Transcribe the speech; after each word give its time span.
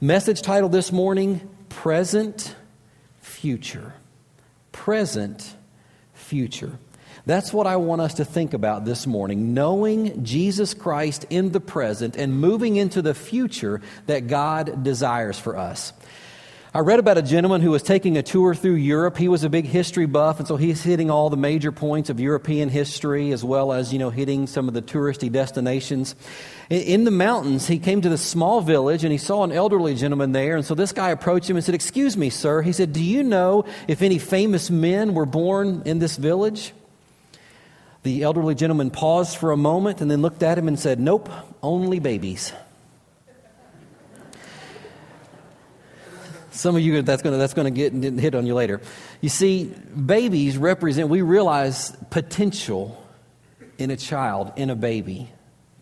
Message 0.00 0.42
title 0.42 0.68
this 0.68 0.92
morning 0.92 1.40
Present 1.70 2.54
Future. 3.20 3.94
Present 4.70 5.56
Future. 6.14 6.78
That's 7.26 7.52
what 7.52 7.66
I 7.66 7.74
want 7.76 8.00
us 8.00 8.14
to 8.14 8.24
think 8.24 8.54
about 8.54 8.84
this 8.84 9.08
morning. 9.08 9.54
Knowing 9.54 10.22
Jesus 10.24 10.72
Christ 10.72 11.26
in 11.30 11.50
the 11.50 11.58
present 11.58 12.14
and 12.14 12.40
moving 12.40 12.76
into 12.76 13.02
the 13.02 13.12
future 13.12 13.80
that 14.06 14.28
God 14.28 14.84
desires 14.84 15.36
for 15.36 15.56
us. 15.56 15.92
I 16.78 16.80
read 16.80 17.00
about 17.00 17.18
a 17.18 17.22
gentleman 17.22 17.60
who 17.60 17.72
was 17.72 17.82
taking 17.82 18.16
a 18.16 18.22
tour 18.22 18.54
through 18.54 18.76
Europe. 18.76 19.16
He 19.16 19.26
was 19.26 19.42
a 19.42 19.50
big 19.50 19.64
history 19.64 20.06
buff, 20.06 20.38
and 20.38 20.46
so 20.46 20.56
he's 20.56 20.80
hitting 20.80 21.10
all 21.10 21.28
the 21.28 21.36
major 21.36 21.72
points 21.72 22.08
of 22.08 22.20
European 22.20 22.68
history 22.68 23.32
as 23.32 23.42
well 23.42 23.72
as, 23.72 23.92
you 23.92 23.98
know, 23.98 24.10
hitting 24.10 24.46
some 24.46 24.68
of 24.68 24.74
the 24.74 24.80
touristy 24.80 25.28
destinations. 25.28 26.14
In 26.70 27.02
the 27.02 27.10
mountains, 27.10 27.66
he 27.66 27.80
came 27.80 28.00
to 28.02 28.08
this 28.08 28.22
small 28.22 28.60
village 28.60 29.02
and 29.02 29.10
he 29.10 29.18
saw 29.18 29.42
an 29.42 29.50
elderly 29.50 29.96
gentleman 29.96 30.30
there. 30.30 30.54
And 30.54 30.64
so 30.64 30.76
this 30.76 30.92
guy 30.92 31.10
approached 31.10 31.50
him 31.50 31.56
and 31.56 31.64
said, 31.64 31.74
Excuse 31.74 32.16
me, 32.16 32.30
sir. 32.30 32.62
He 32.62 32.70
said, 32.70 32.92
Do 32.92 33.02
you 33.02 33.24
know 33.24 33.64
if 33.88 34.00
any 34.00 34.20
famous 34.20 34.70
men 34.70 35.14
were 35.14 35.26
born 35.26 35.82
in 35.84 35.98
this 35.98 36.16
village? 36.16 36.74
The 38.04 38.22
elderly 38.22 38.54
gentleman 38.54 38.92
paused 38.92 39.36
for 39.36 39.50
a 39.50 39.56
moment 39.56 40.00
and 40.00 40.08
then 40.08 40.22
looked 40.22 40.44
at 40.44 40.56
him 40.56 40.68
and 40.68 40.78
said, 40.78 41.00
Nope, 41.00 41.28
only 41.60 41.98
babies. 41.98 42.52
Some 46.58 46.74
of 46.74 46.82
you, 46.82 47.02
that's 47.02 47.22
going 47.22 47.34
to, 47.34 47.38
that's 47.38 47.54
going 47.54 47.72
to 47.72 47.90
get 47.90 48.18
hit 48.18 48.34
on 48.34 48.44
you 48.44 48.54
later. 48.54 48.80
You 49.20 49.28
see, 49.28 49.64
babies 49.64 50.58
represent, 50.58 51.08
we 51.08 51.22
realize 51.22 51.92
potential 52.10 53.00
in 53.78 53.92
a 53.92 53.96
child, 53.96 54.52
in 54.56 54.68
a 54.68 54.74
baby, 54.74 55.30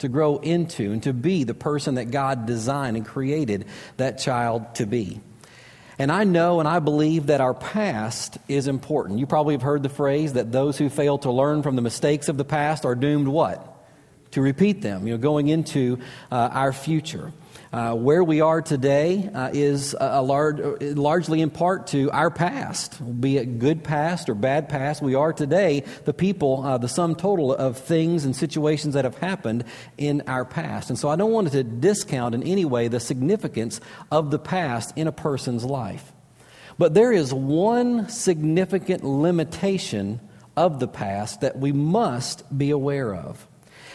to 0.01 0.09
grow 0.09 0.37
into 0.37 0.93
and 0.93 1.02
to 1.05 1.15
be 1.15 1.45
the 1.45 1.55
person 1.55 1.95
that 1.95 2.11
God 2.11 2.45
designed 2.45 2.99
and 2.99 3.07
created 3.07 3.65
that 3.97 4.19
child 4.19 4.75
to 4.75 4.85
be. 4.85 5.23
And 5.99 6.12
I 6.12 6.25
know 6.25 6.61
and 6.61 6.69
I 6.69 6.79
believe 6.80 7.29
that 7.29 7.41
our 7.41 7.55
past 7.55 8.37
is 8.47 8.69
important. 8.69 9.19
You 9.19 9.27
probably 9.27 9.54
have 9.54 9.63
heard 9.63 9.82
the 9.82 9.88
phrase 9.88 10.35
that 10.35 10.52
those 10.52 10.77
who 10.77 10.91
fail 10.91 11.16
to 11.21 11.32
learn 11.32 11.63
from 11.63 11.77
the 11.77 11.82
mistakes 11.82 12.29
of 12.29 12.37
the 12.37 12.45
past 12.45 12.85
are 12.85 12.95
doomed 12.95 13.29
what? 13.29 13.73
To 14.32 14.43
repeat 14.43 14.82
them, 14.82 15.07
you 15.07 15.15
know, 15.15 15.19
going 15.19 15.49
into 15.49 16.01
uh, 16.30 16.51
our 16.52 16.74
future. 16.74 17.32
Uh, 17.77 17.95
where 17.95 18.24
we 18.24 18.41
are 18.41 18.63
today 18.63 19.29
uh, 19.35 19.51
is 19.52 19.95
a, 20.01 20.23
large, 20.23 20.59
largely 20.80 21.43
in 21.43 21.51
part 21.51 21.88
to 21.88 22.10
our 22.10 22.30
past, 22.30 23.21
be 23.21 23.37
it 23.37 23.59
good 23.59 23.85
past 23.85 24.30
or 24.30 24.35
bad 24.35 24.71
past. 24.71 25.02
We 25.02 25.15
are 25.15 25.30
today 25.35 25.85
the 26.07 26.15
people, 26.15 26.65
uh, 26.65 26.79
the 26.79 26.88
sum 26.88 27.15
total 27.15 27.54
of 27.54 27.77
things 27.77 28.24
and 28.24 28.35
situations 28.35 28.95
that 28.95 29.04
have 29.04 29.19
happened 29.19 29.65
in 29.99 30.23
our 30.27 30.47
past. 30.47 30.88
And 30.88 30.99
so 30.99 31.10
I 31.10 31.16
don't 31.16 31.32
want 31.32 31.52
to 31.52 31.63
discount 31.63 32.35
in 32.35 32.43
any 32.45 32.65
way 32.65 32.88
the 32.88 32.99
significance 32.99 33.79
of 34.10 34.30
the 34.30 34.38
past 34.38 34.97
in 34.97 35.07
a 35.07 35.13
person's 35.13 35.63
life. 35.63 36.15
But 36.79 36.95
there 36.95 37.13
is 37.13 37.35
one 37.35 38.09
significant 38.09 39.04
limitation 39.04 40.23
of 40.57 40.80
the 40.80 40.88
past 40.88 41.43
that 41.43 41.59
we 41.59 41.73
must 41.73 42.57
be 42.57 42.71
aware 42.71 43.15
of. 43.15 43.47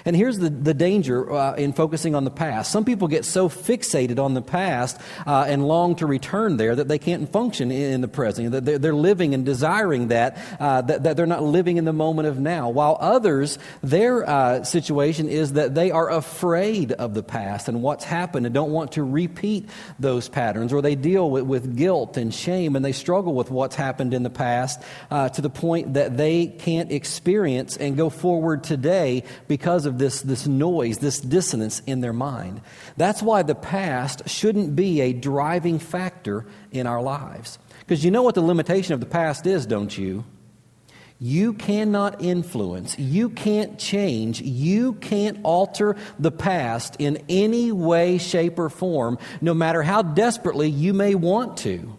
And 0.06 0.16
here's 0.16 0.40
the, 0.40 0.50
the 0.50 0.74
danger 0.74 1.32
uh, 1.32 1.54
in 1.56 1.74
focusing 1.74 2.16
on 2.16 2.24
the 2.24 2.32
past. 2.32 2.72
Some 2.72 2.86
people 2.86 3.08
get 3.08 3.26
so 3.26 3.50
fixated 3.50 4.20
on 4.20 4.34
the 4.34 4.42
past 4.42 5.00
uh, 5.26 5.46
and 5.48 5.68
long 5.68 5.96
to 5.98 6.06
return 6.06 6.58
there 6.58 6.76
that 6.76 6.88
they 6.88 7.00
can't 7.00 7.32
function 7.32 7.72
in 7.72 8.02
the 8.02 8.08
present. 8.08 8.52
They're, 8.52 8.78
they're 8.78 8.96
living 8.96 9.34
and 9.34 9.46
desiring 9.46 10.10
that, 10.10 10.38
uh, 10.60 10.82
that, 10.82 11.04
that, 11.04 11.18
they're 11.18 11.26
not 11.26 11.44
living 11.44 11.78
in 11.78 11.86
the 11.86 11.94
moment 11.94 12.28
of 12.28 12.40
now. 12.40 12.70
While 12.70 12.98
others, 13.00 13.60
their 13.82 14.28
uh, 14.28 14.64
situation 14.64 15.30
is 15.30 15.54
that 15.54 15.76
they 15.76 15.92
are 15.92 16.10
afraid 16.10 16.92
of 16.94 17.14
the 17.14 17.24
past 17.24 17.68
and 17.68 17.82
what's 17.82 18.04
happened 18.04 18.46
and 18.46 18.54
don't 18.54 18.72
want 18.72 18.94
to 18.94 19.04
repeat 19.04 19.70
those 20.00 20.30
patterns, 20.30 20.74
or 20.74 20.82
they 20.82 20.96
deal 20.96 21.30
with, 21.30 21.44
with 21.44 21.76
guilt 21.76 22.18
and 22.18 22.34
shame 22.34 22.76
and 22.76 22.84
they 22.84 22.92
struggle 22.92 23.34
with 23.34 23.52
what's 23.52 23.76
happened 23.76 24.14
in 24.14 24.24
the 24.24 24.30
past 24.30 24.82
uh, 25.10 25.30
to 25.30 25.42
the 25.42 25.50
point 25.50 25.94
that 25.94 26.18
they 26.18 26.48
can't 26.48 26.92
experience 26.92 27.78
and 27.78 27.98
go 27.98 28.10
forward 28.10 28.64
today 28.64 29.24
because 29.48 29.86
of 29.86 29.91
of 29.92 30.00
this, 30.00 30.22
this 30.22 30.48
noise, 30.48 30.98
this 30.98 31.20
dissonance 31.20 31.82
in 31.86 32.02
their 32.02 32.14
mind. 32.14 32.62
That's 32.98 33.22
why 33.22 33.44
the 33.44 33.56
past 33.56 34.28
shouldn't 34.28 34.76
be 34.76 35.02
a 35.02 35.14
driving 35.14 35.78
factor 35.78 36.46
in 36.72 36.88
our 36.88 37.02
lives. 37.02 37.60
Because 37.82 38.04
you 38.04 38.10
know 38.10 38.24
what 38.24 38.36
the 38.36 38.42
limitation 38.42 38.94
of 38.94 39.00
the 39.00 39.06
past 39.06 39.46
is, 39.46 39.66
don't 39.66 39.96
you? 39.96 40.24
You 41.20 41.54
cannot 41.54 42.24
influence, 42.24 42.98
you 42.98 43.30
can't 43.30 43.78
change, 43.78 44.42
you 44.42 44.94
can't 44.94 45.38
alter 45.44 45.96
the 46.18 46.32
past 46.32 46.96
in 46.98 47.24
any 47.30 47.72
way, 47.72 48.18
shape, 48.18 48.58
or 48.58 48.70
form, 48.70 49.20
no 49.40 49.54
matter 49.54 49.84
how 49.84 50.02
desperately 50.02 50.68
you 50.68 50.96
may 50.96 51.14
want 51.14 51.58
to. 51.58 51.96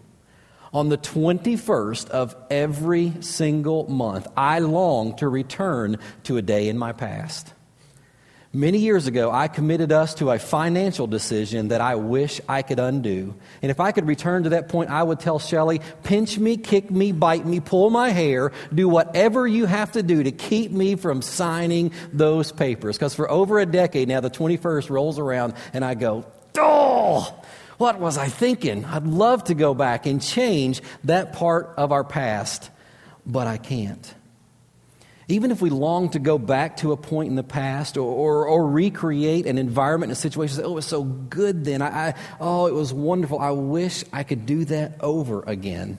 On 0.73 0.89
the 0.89 0.99
21st 0.99 2.09
of 2.09 2.35
every 2.51 3.13
single 3.21 3.89
month, 3.89 4.27
I 4.37 4.59
long 4.59 5.15
to 5.19 5.29
return 5.29 5.99
to 6.25 6.37
a 6.37 6.43
day 6.43 6.69
in 6.69 6.77
my 6.77 6.93
past. 6.93 7.53
Many 8.55 8.79
years 8.81 9.07
ago, 9.07 9.31
I 9.31 9.49
committed 9.49 9.93
us 9.93 10.13
to 10.17 10.31
a 10.31 10.39
financial 10.39 11.07
decision 11.07 11.69
that 11.69 11.81
I 11.81 11.95
wish 11.95 12.39
I 12.47 12.61
could 12.61 12.79
undo. 12.79 13.35
And 13.63 13.71
if 13.71 13.81
I 13.81 13.93
could 13.93 14.07
return 14.07 14.43
to 14.43 14.51
that 14.51 14.69
point, 14.69 14.91
I 14.91 15.03
would 15.03 15.21
tell 15.21 15.39
Shelley, 15.39 15.81
pinch 16.03 16.39
me, 16.39 16.59
kick 16.59 16.91
me, 16.91 17.13
bite 17.13 17.47
me, 17.47 17.61
pull 17.61 17.89
my 17.89 18.11
hair, 18.11 18.53
do 18.75 18.91
whatever 18.91 19.47
you 19.47 19.65
have 19.65 19.93
to 19.93 20.03
do 20.03 20.23
to 20.23 20.31
keep 20.31 20.71
me 20.71 20.97
from 20.97 21.23
signing 21.23 21.93
those 22.13 22.53
papers. 22.53 22.99
Because 22.99 23.15
for 23.15 23.31
over 23.31 23.59
a 23.59 23.65
decade 23.65 24.09
now, 24.09 24.21
the 24.21 24.29
21st 24.29 24.91
rolls 24.91 25.19
around 25.19 25.55
and 25.73 25.83
I 25.83 25.95
go, 25.95 26.27
oh, 26.59 27.35
what 27.79 28.01
was 28.01 28.19
I 28.19 28.29
thinking? 28.29 28.85
I'd 28.85 29.07
love 29.07 29.45
to 29.45 29.55
go 29.55 29.73
back 29.73 30.05
and 30.05 30.21
change 30.21 30.83
that 31.05 31.33
part 31.33 31.73
of 31.79 31.91
our 31.91 32.05
past, 32.05 32.69
but 33.25 33.47
I 33.47 33.57
can't. 33.57 34.15
Even 35.33 35.51
if 35.51 35.63
we 35.63 35.71
long 35.71 36.11
to 36.11 36.19
go 36.19 36.37
back 36.37 36.77
to 36.79 36.93
a 36.93 36.97
point 36.97 37.31
in 37.31 37.37
the 37.37 37.43
past 37.43 37.97
or, 37.97 38.03
or, 38.03 38.47
or 38.47 38.69
recreate 38.69 39.47
an 39.47 39.57
environment 39.57 40.11
and 40.11 40.19
a 40.19 40.21
situation, 40.21 40.57
say, 40.57 40.63
oh, 40.63 40.73
it 40.73 40.75
was 40.75 40.87
so 40.87 41.05
good 41.05 41.65
then. 41.65 41.81
I, 41.81 42.09
I, 42.09 42.15
oh, 42.39 42.67
it 42.67 42.75
was 42.75 42.93
wonderful. 42.93 43.39
I 43.39 43.51
wish 43.51 44.05
I 44.13 44.25
could 44.25 44.45
do 44.45 44.67
that 44.67 44.97
over 45.01 45.43
again. 45.47 45.99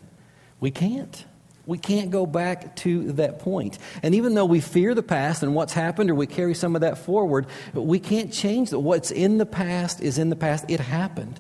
We 0.60 0.70
can't. 0.70 1.26
We 1.66 1.80
can't 1.80 2.12
go 2.12 2.28
back 2.28 2.76
to 2.78 3.14
that 3.14 3.40
point. 3.40 3.80
And 4.04 4.14
even 4.14 4.36
though 4.36 4.46
we 4.46 4.60
fear 4.60 4.94
the 4.94 5.02
past 5.02 5.42
and 5.42 5.56
what's 5.56 5.74
happened, 5.74 6.12
or 6.12 6.16
we 6.16 6.28
carry 6.28 6.54
some 6.54 6.76
of 6.76 6.82
that 6.82 7.00
forward, 7.00 7.48
we 7.74 7.98
can't 7.98 8.32
change 8.32 8.70
that. 8.70 8.82
What's 8.82 9.10
in 9.10 9.40
the 9.40 9.48
past 9.48 10.00
is 10.00 10.20
in 10.20 10.30
the 10.30 10.36
past. 10.36 10.66
It 10.68 10.80
happened. 10.80 11.40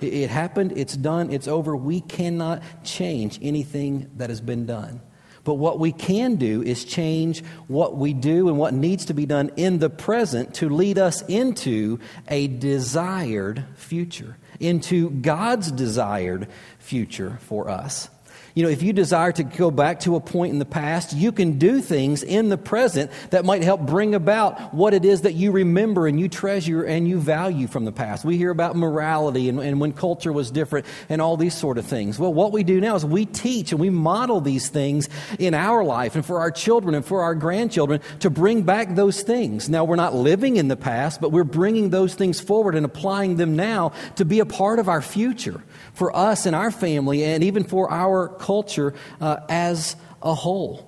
It 0.00 0.28
happened, 0.28 0.72
it's 0.76 0.96
done, 0.96 1.30
it's 1.30 1.46
over. 1.46 1.76
We 1.76 2.00
cannot 2.00 2.62
change 2.82 3.38
anything 3.42 4.10
that 4.16 4.28
has 4.28 4.40
been 4.40 4.66
done. 4.66 5.02
But 5.48 5.54
what 5.54 5.78
we 5.78 5.92
can 5.92 6.36
do 6.36 6.62
is 6.62 6.84
change 6.84 7.42
what 7.68 7.96
we 7.96 8.12
do 8.12 8.50
and 8.50 8.58
what 8.58 8.74
needs 8.74 9.06
to 9.06 9.14
be 9.14 9.24
done 9.24 9.50
in 9.56 9.78
the 9.78 9.88
present 9.88 10.52
to 10.56 10.68
lead 10.68 10.98
us 10.98 11.22
into 11.22 12.00
a 12.28 12.48
desired 12.48 13.64
future, 13.74 14.36
into 14.60 15.08
God's 15.08 15.72
desired 15.72 16.48
future 16.78 17.38
for 17.40 17.70
us. 17.70 18.10
You 18.54 18.64
know, 18.64 18.70
if 18.70 18.82
you 18.82 18.92
desire 18.92 19.32
to 19.32 19.42
go 19.44 19.70
back 19.70 20.00
to 20.00 20.16
a 20.16 20.20
point 20.20 20.52
in 20.52 20.58
the 20.58 20.64
past, 20.64 21.12
you 21.12 21.32
can 21.32 21.58
do 21.58 21.80
things 21.80 22.22
in 22.22 22.48
the 22.48 22.58
present 22.58 23.10
that 23.30 23.44
might 23.44 23.62
help 23.62 23.82
bring 23.82 24.14
about 24.14 24.74
what 24.74 24.94
it 24.94 25.04
is 25.04 25.22
that 25.22 25.34
you 25.34 25.52
remember 25.52 26.06
and 26.06 26.18
you 26.18 26.28
treasure 26.28 26.82
and 26.82 27.06
you 27.08 27.20
value 27.20 27.66
from 27.66 27.84
the 27.84 27.92
past. 27.92 28.24
We 28.24 28.36
hear 28.36 28.50
about 28.50 28.76
morality 28.76 29.48
and, 29.48 29.60
and 29.60 29.80
when 29.80 29.92
culture 29.92 30.32
was 30.32 30.50
different 30.50 30.86
and 31.08 31.20
all 31.20 31.36
these 31.36 31.54
sort 31.54 31.78
of 31.78 31.86
things. 31.86 32.18
Well, 32.18 32.32
what 32.32 32.52
we 32.52 32.64
do 32.64 32.80
now 32.80 32.96
is 32.96 33.04
we 33.04 33.26
teach 33.26 33.72
and 33.72 33.80
we 33.80 33.90
model 33.90 34.40
these 34.40 34.68
things 34.68 35.08
in 35.38 35.54
our 35.54 35.84
life 35.84 36.14
and 36.14 36.24
for 36.24 36.40
our 36.40 36.50
children 36.50 36.94
and 36.94 37.04
for 37.04 37.22
our 37.22 37.34
grandchildren 37.34 38.00
to 38.20 38.30
bring 38.30 38.62
back 38.62 38.94
those 38.94 39.22
things. 39.22 39.68
Now, 39.68 39.84
we're 39.84 39.96
not 39.96 40.14
living 40.14 40.56
in 40.56 40.68
the 40.68 40.76
past, 40.76 41.20
but 41.20 41.32
we're 41.32 41.44
bringing 41.44 41.90
those 41.90 42.14
things 42.14 42.40
forward 42.40 42.74
and 42.74 42.84
applying 42.84 43.36
them 43.36 43.56
now 43.56 43.92
to 44.16 44.24
be 44.24 44.40
a 44.40 44.46
part 44.46 44.78
of 44.78 44.88
our 44.88 45.02
future 45.02 45.62
for 45.98 46.14
us 46.16 46.46
and 46.46 46.56
our 46.56 46.70
family 46.70 47.24
and 47.24 47.44
even 47.44 47.64
for 47.64 47.90
our 47.90 48.28
culture 48.28 48.94
uh, 49.20 49.38
as 49.48 49.96
a 50.22 50.34
whole. 50.34 50.87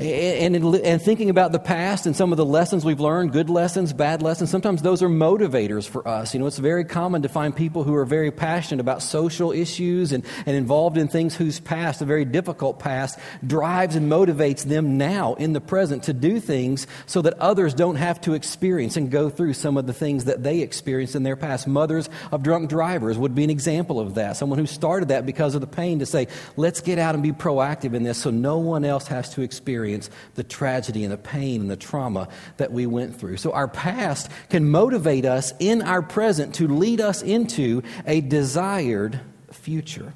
And, 0.00 0.56
and 0.56 1.02
thinking 1.02 1.28
about 1.28 1.52
the 1.52 1.58
past 1.58 2.06
and 2.06 2.16
some 2.16 2.32
of 2.32 2.38
the 2.38 2.44
lessons 2.44 2.86
we've 2.86 3.00
learned, 3.00 3.32
good 3.32 3.50
lessons, 3.50 3.92
bad 3.92 4.22
lessons, 4.22 4.48
sometimes 4.48 4.80
those 4.80 5.02
are 5.02 5.10
motivators 5.10 5.86
for 5.86 6.06
us. 6.08 6.32
You 6.32 6.40
know, 6.40 6.46
it's 6.46 6.58
very 6.58 6.86
common 6.86 7.20
to 7.22 7.28
find 7.28 7.54
people 7.54 7.84
who 7.84 7.94
are 7.94 8.06
very 8.06 8.30
passionate 8.30 8.80
about 8.80 9.02
social 9.02 9.52
issues 9.52 10.12
and, 10.12 10.24
and 10.46 10.56
involved 10.56 10.96
in 10.96 11.08
things 11.08 11.36
whose 11.36 11.60
past, 11.60 12.00
a 12.00 12.06
very 12.06 12.24
difficult 12.24 12.78
past, 12.78 13.18
drives 13.46 13.94
and 13.94 14.10
motivates 14.10 14.64
them 14.64 14.96
now 14.96 15.34
in 15.34 15.52
the 15.52 15.60
present 15.60 16.04
to 16.04 16.14
do 16.14 16.40
things 16.40 16.86
so 17.04 17.20
that 17.20 17.38
others 17.38 17.74
don't 17.74 17.96
have 17.96 18.18
to 18.22 18.32
experience 18.32 18.96
and 18.96 19.10
go 19.10 19.28
through 19.28 19.52
some 19.52 19.76
of 19.76 19.86
the 19.86 19.92
things 19.92 20.24
that 20.24 20.42
they 20.42 20.60
experienced 20.60 21.14
in 21.14 21.24
their 21.24 21.36
past. 21.36 21.66
Mothers 21.66 22.08
of 22.32 22.42
drunk 22.42 22.70
drivers 22.70 23.18
would 23.18 23.34
be 23.34 23.44
an 23.44 23.50
example 23.50 24.00
of 24.00 24.14
that. 24.14 24.38
Someone 24.38 24.58
who 24.58 24.66
started 24.66 25.08
that 25.08 25.26
because 25.26 25.54
of 25.54 25.60
the 25.60 25.66
pain 25.66 25.98
to 25.98 26.06
say, 26.06 26.26
let's 26.56 26.80
get 26.80 26.98
out 26.98 27.14
and 27.14 27.22
be 27.22 27.32
proactive 27.32 27.92
in 27.92 28.02
this 28.02 28.16
so 28.16 28.30
no 28.30 28.56
one 28.56 28.86
else 28.86 29.06
has 29.06 29.28
to 29.34 29.42
experience 29.42 29.89
experience 29.94 30.10
the 30.34 30.44
tragedy 30.44 31.04
and 31.04 31.12
the 31.12 31.18
pain 31.18 31.62
and 31.62 31.70
the 31.70 31.76
trauma 31.76 32.28
that 32.56 32.72
we 32.72 32.86
went 32.86 33.18
through. 33.18 33.36
So 33.36 33.52
our 33.52 33.68
past 33.68 34.30
can 34.48 34.70
motivate 34.70 35.24
us 35.24 35.52
in 35.58 35.82
our 35.82 36.02
present 36.02 36.54
to 36.56 36.68
lead 36.68 37.00
us 37.00 37.22
into 37.22 37.82
a 38.06 38.20
desired 38.20 39.20
future. 39.52 40.12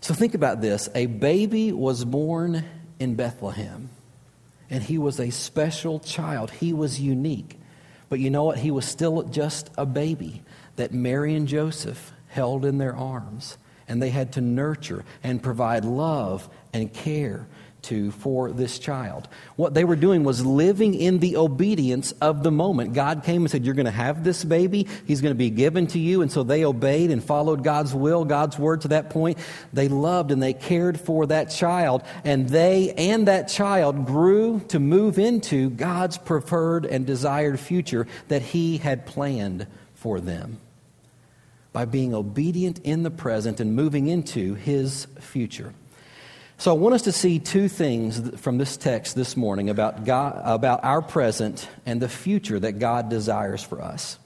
So 0.00 0.14
think 0.14 0.34
about 0.34 0.60
this 0.60 0.88
a 0.94 1.06
baby 1.06 1.72
was 1.72 2.04
born 2.04 2.64
in 2.98 3.14
Bethlehem, 3.14 3.90
and 4.70 4.82
he 4.82 4.98
was 4.98 5.20
a 5.20 5.30
special 5.30 6.00
child. 6.00 6.50
He 6.50 6.72
was 6.72 7.00
unique. 7.00 7.58
But 8.08 8.20
you 8.20 8.30
know 8.30 8.44
what? 8.44 8.58
He 8.58 8.70
was 8.70 8.84
still 8.84 9.24
just 9.24 9.70
a 9.76 9.84
baby 9.84 10.42
that 10.76 10.92
Mary 10.92 11.34
and 11.34 11.48
Joseph 11.48 12.12
held 12.28 12.64
in 12.64 12.78
their 12.78 12.94
arms, 12.94 13.58
and 13.88 14.00
they 14.00 14.10
had 14.10 14.32
to 14.34 14.40
nurture 14.40 15.04
and 15.24 15.42
provide 15.42 15.84
love 15.84 16.48
and 16.72 16.92
care 16.92 17.46
to 17.86 18.10
for 18.10 18.52
this 18.52 18.78
child. 18.78 19.28
What 19.56 19.74
they 19.74 19.84
were 19.84 19.96
doing 19.96 20.24
was 20.24 20.44
living 20.44 20.94
in 20.94 21.18
the 21.18 21.36
obedience 21.36 22.12
of 22.20 22.42
the 22.42 22.50
moment. 22.50 22.94
God 22.94 23.24
came 23.24 23.42
and 23.42 23.50
said, 23.50 23.64
You're 23.64 23.74
going 23.74 23.86
to 23.86 23.90
have 23.90 24.24
this 24.24 24.44
baby. 24.44 24.86
He's 25.06 25.20
going 25.20 25.34
to 25.34 25.38
be 25.38 25.50
given 25.50 25.86
to 25.88 25.98
you. 25.98 26.22
And 26.22 26.30
so 26.30 26.42
they 26.42 26.64
obeyed 26.64 27.10
and 27.10 27.22
followed 27.22 27.64
God's 27.64 27.94
will, 27.94 28.24
God's 28.24 28.58
word 28.58 28.82
to 28.82 28.88
that 28.88 29.10
point. 29.10 29.38
They 29.72 29.88
loved 29.88 30.30
and 30.30 30.42
they 30.42 30.52
cared 30.52 31.00
for 31.00 31.26
that 31.26 31.50
child. 31.50 32.02
And 32.24 32.48
they 32.48 32.92
and 32.92 33.28
that 33.28 33.48
child 33.48 34.06
grew 34.06 34.60
to 34.68 34.78
move 34.78 35.18
into 35.18 35.70
God's 35.70 36.18
preferred 36.18 36.86
and 36.86 37.06
desired 37.06 37.58
future 37.58 38.06
that 38.28 38.42
He 38.42 38.78
had 38.78 39.06
planned 39.06 39.66
for 39.94 40.20
them 40.20 40.58
by 41.72 41.84
being 41.84 42.14
obedient 42.14 42.78
in 42.84 43.02
the 43.02 43.10
present 43.10 43.60
and 43.60 43.76
moving 43.76 44.08
into 44.08 44.54
His 44.54 45.06
future. 45.20 45.74
So 46.58 46.70
I 46.70 46.78
want 46.78 46.94
us 46.94 47.02
to 47.02 47.12
see 47.12 47.38
two 47.38 47.68
things 47.68 48.40
from 48.40 48.56
this 48.56 48.78
text 48.78 49.14
this 49.14 49.36
morning 49.36 49.68
about, 49.68 50.06
God, 50.06 50.40
about 50.42 50.84
our 50.84 51.02
present 51.02 51.68
and 51.84 52.00
the 52.00 52.08
future 52.08 52.58
that 52.58 52.78
God 52.78 53.10
desires 53.10 53.62
for 53.62 53.82
us. 53.82 54.18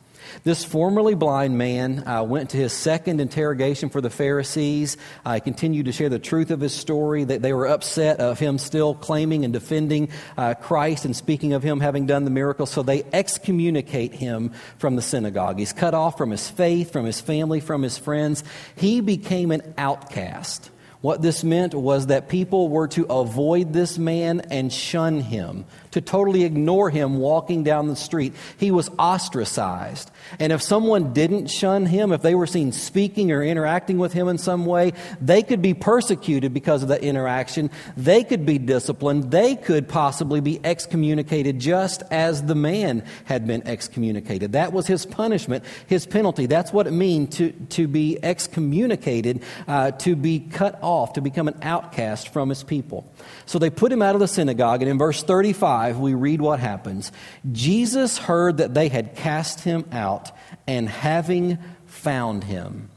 This 0.44 0.65
formerly 0.65 1.17
blind 1.17 1.59
man 1.59 2.06
uh, 2.06 2.23
went 2.23 2.50
to 2.50 2.56
his 2.56 2.73
second 2.73 3.21
interrogation 3.21 3.88
for 3.88 4.00
the 4.00 4.11
Pharisees. 4.11 4.97
Uh, 5.25 5.35
he 5.35 5.41
continued 5.41 5.87
to 5.87 5.93
share 5.93 6.09
the 6.09 6.21
truth 6.21 6.53
of 6.53 6.61
his 6.61 6.73
story. 6.73 7.25
That 7.25 7.43
they 7.43 7.53
were 7.53 7.67
upset 7.67 8.21
of 8.21 8.38
him 8.38 8.59
still 8.59 8.94
claiming 8.94 9.44
and 9.44 9.53
defending 9.53 10.11
uh, 10.38 10.55
Christ 10.55 11.05
and 11.05 11.17
speaking 11.17 11.53
of 11.53 11.65
him 11.65 11.81
having 11.81 12.06
done 12.06 12.25
the 12.25 12.31
miracle. 12.31 12.67
So 12.67 12.85
they 12.85 13.03
excommunicate 13.12 14.15
him 14.15 14.53
from 14.79 14.94
the 14.94 15.03
synagogue. 15.03 15.59
He's 15.59 15.73
cut 15.73 15.94
off 15.94 16.17
from 16.17 16.31
his 16.31 16.49
faith, 16.49 16.93
from 16.93 17.06
his 17.06 17.21
family, 17.21 17.59
from 17.59 17.82
his 17.82 17.99
friends. 17.99 18.44
He 18.77 19.00
became 19.00 19.50
an 19.50 19.75
outcast. 19.77 20.71
What 21.00 21.23
this 21.23 21.43
meant 21.43 21.73
was 21.73 22.08
that 22.08 22.29
people 22.29 22.69
were 22.69 22.87
to 22.88 23.06
avoid 23.06 23.73
this 23.73 23.97
man 23.97 24.41
and 24.50 24.70
shun 24.70 25.20
him, 25.20 25.64
to 25.93 26.02
totally 26.02 26.44
ignore 26.44 26.91
him 26.91 27.17
walking 27.17 27.64
down 27.64 27.88
the 27.88 27.97
street. 27.97 28.35
He 28.58 28.70
was 28.70 28.91
ostracized. 28.99 30.11
And 30.38 30.52
if 30.52 30.61
someone 30.61 31.14
didn't 31.14 31.47
shun 31.47 31.87
him, 31.87 32.12
if 32.12 32.20
they 32.20 32.35
were 32.35 32.47
seen 32.47 32.73
speaking 32.73 33.32
or 33.32 33.43
interacting 33.43 33.97
with 33.97 34.12
him 34.12 34.29
in 34.29 34.37
some 34.37 34.67
way, 34.67 34.93
they 35.23 35.43
could 35.43 35.62
be 35.62 35.73
persecuted 35.73 36.52
because 36.52 36.82
of 36.82 36.91
that 36.91 37.03
interaction. 37.03 37.70
They 37.96 38.23
could 38.23 38.44
be 38.44 38.58
disciplined. 38.58 39.31
They 39.31 39.56
could 39.56 39.88
possibly 39.88 40.43
be 40.43 40.61
excommunicated 40.62 41.58
just 41.58 42.03
as 42.11 42.43
the 42.43 42.55
man 42.55 43.06
had 43.25 43.46
been 43.46 43.67
excommunicated. 43.67 44.53
That 44.53 44.75
was 44.75 44.87
his 44.87 45.06
punishment, 45.06 45.64
his 45.87 46.05
penalty. 46.05 46.44
That's 46.44 46.75
what 46.75 46.87
it 46.87 46.93
means 46.93 47.38
to, 47.38 47.53
to 47.53 47.88
be 47.88 48.19
excommunicated, 48.23 49.43
uh, 49.67 49.93
to 49.93 50.14
be 50.14 50.41
cut 50.41 50.79
off, 50.82 50.89
to 51.14 51.20
become 51.20 51.48
an 51.48 51.58
outcast 51.62 52.32
from 52.32 52.48
his 52.48 52.62
people. 52.62 53.10
So 53.46 53.58
they 53.58 53.70
put 53.70 53.92
him 53.92 54.02
out 54.02 54.14
of 54.14 54.20
the 54.20 54.28
synagogue, 54.28 54.82
and 54.82 54.90
in 54.90 54.98
verse 54.98 55.22
35, 55.22 55.98
we 55.98 56.14
read 56.14 56.40
what 56.40 56.60
happens. 56.60 57.12
Jesus 57.50 58.19
heard 58.19 58.58
that 58.58 58.75
they 58.75 58.88
had 58.88 59.16
cast 59.16 59.60
him 59.60 59.84
out, 59.92 60.31
and 60.66 60.88
having 60.88 61.58
found 61.87 62.44
him, 62.44 62.90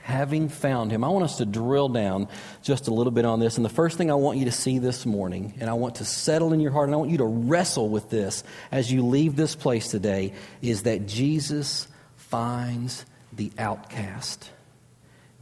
having 0.00 0.48
found 0.48 0.92
him. 0.92 1.02
I 1.02 1.08
want 1.08 1.24
us 1.24 1.38
to 1.38 1.46
drill 1.46 1.88
down 1.88 2.28
just 2.62 2.88
a 2.88 2.94
little 2.94 3.10
bit 3.10 3.24
on 3.24 3.40
this. 3.40 3.56
And 3.56 3.64
the 3.64 3.70
first 3.70 3.98
thing 3.98 4.10
I 4.10 4.14
want 4.14 4.38
you 4.38 4.44
to 4.44 4.52
see 4.52 4.78
this 4.78 5.04
morning, 5.04 5.54
and 5.60 5.68
I 5.68 5.72
want 5.72 5.96
to 5.96 6.04
settle 6.04 6.52
in 6.52 6.60
your 6.60 6.70
heart, 6.70 6.88
and 6.88 6.94
I 6.94 6.98
want 6.98 7.10
you 7.10 7.18
to 7.18 7.24
wrestle 7.24 7.88
with 7.88 8.10
this 8.10 8.44
as 8.70 8.92
you 8.92 9.04
leave 9.04 9.36
this 9.36 9.56
place 9.56 9.88
today, 9.88 10.32
is 10.62 10.84
that 10.84 11.06
Jesus 11.06 11.88
finds 12.16 13.04
the 13.32 13.50
outcast. 13.58 14.50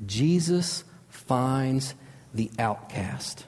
Jesus 0.06 0.84
finds 1.14 1.94
the 2.34 2.50
outcast. 2.58 3.46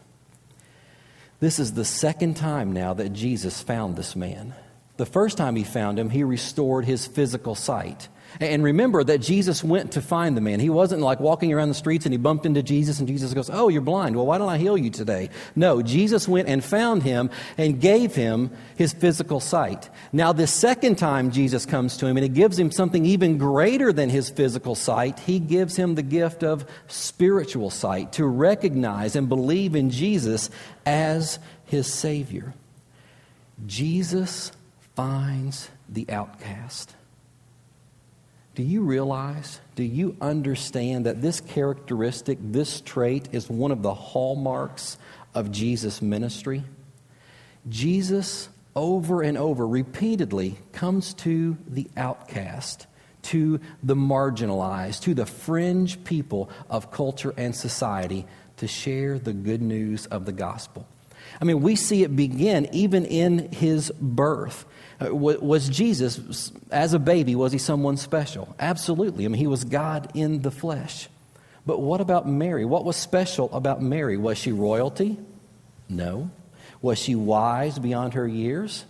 This 1.40 1.58
is 1.58 1.74
the 1.74 1.84
second 1.84 2.34
time 2.34 2.72
now 2.72 2.94
that 2.94 3.12
Jesus 3.12 3.60
found 3.62 3.96
this 3.96 4.16
man. 4.16 4.54
The 4.96 5.04
first 5.06 5.36
time 5.36 5.56
he 5.56 5.64
found 5.64 5.98
him, 5.98 6.10
he 6.10 6.24
restored 6.24 6.86
his 6.86 7.06
physical 7.06 7.54
sight. 7.54 8.08
And 8.40 8.62
remember 8.62 9.02
that 9.04 9.18
Jesus 9.18 9.64
went 9.64 9.92
to 9.92 10.02
find 10.02 10.36
the 10.36 10.40
man. 10.40 10.60
He 10.60 10.68
wasn't 10.68 11.00
like 11.00 11.20
walking 11.20 11.52
around 11.52 11.68
the 11.68 11.74
streets 11.74 12.04
and 12.04 12.12
he 12.12 12.18
bumped 12.18 12.44
into 12.44 12.62
Jesus 12.62 12.98
and 12.98 13.08
Jesus 13.08 13.32
goes, 13.32 13.48
Oh, 13.50 13.68
you're 13.68 13.80
blind. 13.80 14.16
Well, 14.16 14.26
why 14.26 14.38
don't 14.38 14.48
I 14.48 14.58
heal 14.58 14.76
you 14.76 14.90
today? 14.90 15.30
No, 15.54 15.80
Jesus 15.80 16.28
went 16.28 16.48
and 16.48 16.62
found 16.62 17.02
him 17.02 17.30
and 17.56 17.80
gave 17.80 18.14
him 18.14 18.50
his 18.76 18.92
physical 18.92 19.40
sight. 19.40 19.88
Now, 20.12 20.32
the 20.32 20.46
second 20.46 20.96
time 20.96 21.30
Jesus 21.30 21.64
comes 21.64 21.96
to 21.98 22.06
him 22.06 22.16
and 22.16 22.24
he 22.24 22.28
gives 22.28 22.58
him 22.58 22.70
something 22.70 23.06
even 23.06 23.38
greater 23.38 23.92
than 23.92 24.10
his 24.10 24.28
physical 24.28 24.74
sight, 24.74 25.18
he 25.20 25.38
gives 25.38 25.76
him 25.76 25.94
the 25.94 26.02
gift 26.02 26.42
of 26.42 26.66
spiritual 26.88 27.70
sight 27.70 28.12
to 28.14 28.26
recognize 28.26 29.16
and 29.16 29.28
believe 29.28 29.74
in 29.74 29.90
Jesus 29.90 30.50
as 30.84 31.38
his 31.64 31.92
Savior. 31.92 32.54
Jesus 33.64 34.52
finds 34.94 35.70
the 35.88 36.06
outcast. 36.10 36.95
Do 38.56 38.62
you 38.62 38.80
realize, 38.80 39.60
do 39.74 39.82
you 39.82 40.16
understand 40.18 41.04
that 41.04 41.20
this 41.20 41.42
characteristic, 41.42 42.38
this 42.40 42.80
trait, 42.80 43.28
is 43.32 43.50
one 43.50 43.70
of 43.70 43.82
the 43.82 43.92
hallmarks 43.92 44.96
of 45.34 45.52
Jesus' 45.52 46.00
ministry? 46.00 46.64
Jesus, 47.68 48.48
over 48.74 49.20
and 49.20 49.36
over, 49.36 49.68
repeatedly 49.68 50.56
comes 50.72 51.12
to 51.14 51.58
the 51.68 51.86
outcast, 51.98 52.86
to 53.24 53.60
the 53.82 53.94
marginalized, 53.94 55.02
to 55.02 55.12
the 55.12 55.26
fringe 55.26 56.02
people 56.04 56.48
of 56.70 56.90
culture 56.90 57.34
and 57.36 57.54
society 57.54 58.24
to 58.56 58.66
share 58.66 59.18
the 59.18 59.34
good 59.34 59.60
news 59.60 60.06
of 60.06 60.24
the 60.24 60.32
gospel. 60.32 60.88
I 61.40 61.44
mean, 61.44 61.62
we 61.62 61.76
see 61.76 62.02
it 62.02 62.14
begin 62.14 62.68
even 62.72 63.04
in 63.04 63.50
his 63.52 63.90
birth. 64.00 64.64
Uh, 65.00 65.14
was 65.14 65.68
Jesus, 65.68 66.52
as 66.70 66.94
a 66.94 66.98
baby, 66.98 67.34
was 67.34 67.52
he 67.52 67.58
someone 67.58 67.96
special? 67.96 68.54
Absolutely. 68.58 69.24
I 69.24 69.28
mean, 69.28 69.38
he 69.38 69.46
was 69.46 69.64
God 69.64 70.10
in 70.14 70.42
the 70.42 70.50
flesh. 70.50 71.08
But 71.66 71.80
what 71.80 72.00
about 72.00 72.28
Mary? 72.28 72.64
What 72.64 72.84
was 72.84 72.96
special 72.96 73.52
about 73.52 73.82
Mary? 73.82 74.16
Was 74.16 74.38
she 74.38 74.52
royalty? 74.52 75.18
No. 75.88 76.30
Was 76.80 76.98
she 76.98 77.14
wise 77.14 77.78
beyond 77.78 78.14
her 78.14 78.26
years? 78.26 78.84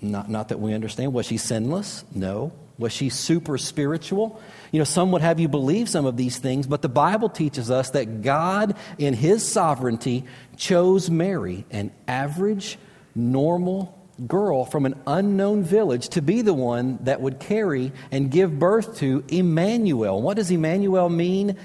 Not, 0.00 0.30
not 0.30 0.48
that 0.48 0.60
we 0.60 0.72
understand. 0.72 1.12
Was 1.12 1.26
she 1.26 1.36
sinless? 1.36 2.04
No. 2.14 2.52
Was 2.78 2.92
she 2.92 3.08
super 3.10 3.58
spiritual? 3.58 4.40
You 4.70 4.78
know, 4.78 4.84
some 4.84 5.12
would 5.12 5.22
have 5.22 5.38
you 5.38 5.48
believe 5.48 5.88
some 5.88 6.06
of 6.06 6.16
these 6.16 6.38
things, 6.38 6.66
but 6.66 6.82
the 6.82 6.88
Bible 6.88 7.28
teaches 7.28 7.70
us 7.70 7.90
that 7.90 8.22
God, 8.22 8.76
in 8.98 9.14
His 9.14 9.46
sovereignty, 9.46 10.24
chose 10.56 11.10
Mary, 11.10 11.66
an 11.70 11.92
average, 12.08 12.78
normal, 13.14 13.98
girl 14.26 14.64
from 14.64 14.86
an 14.86 14.94
unknown 15.06 15.62
village 15.62 16.08
to 16.10 16.22
be 16.22 16.42
the 16.42 16.54
one 16.54 16.98
that 17.02 17.20
would 17.20 17.40
carry 17.40 17.92
and 18.10 18.30
give 18.30 18.58
birth 18.58 18.98
to 18.98 19.24
Emmanuel. 19.28 20.20
What 20.20 20.36
does 20.36 20.50
Emmanuel 20.50 21.08
mean? 21.08 21.56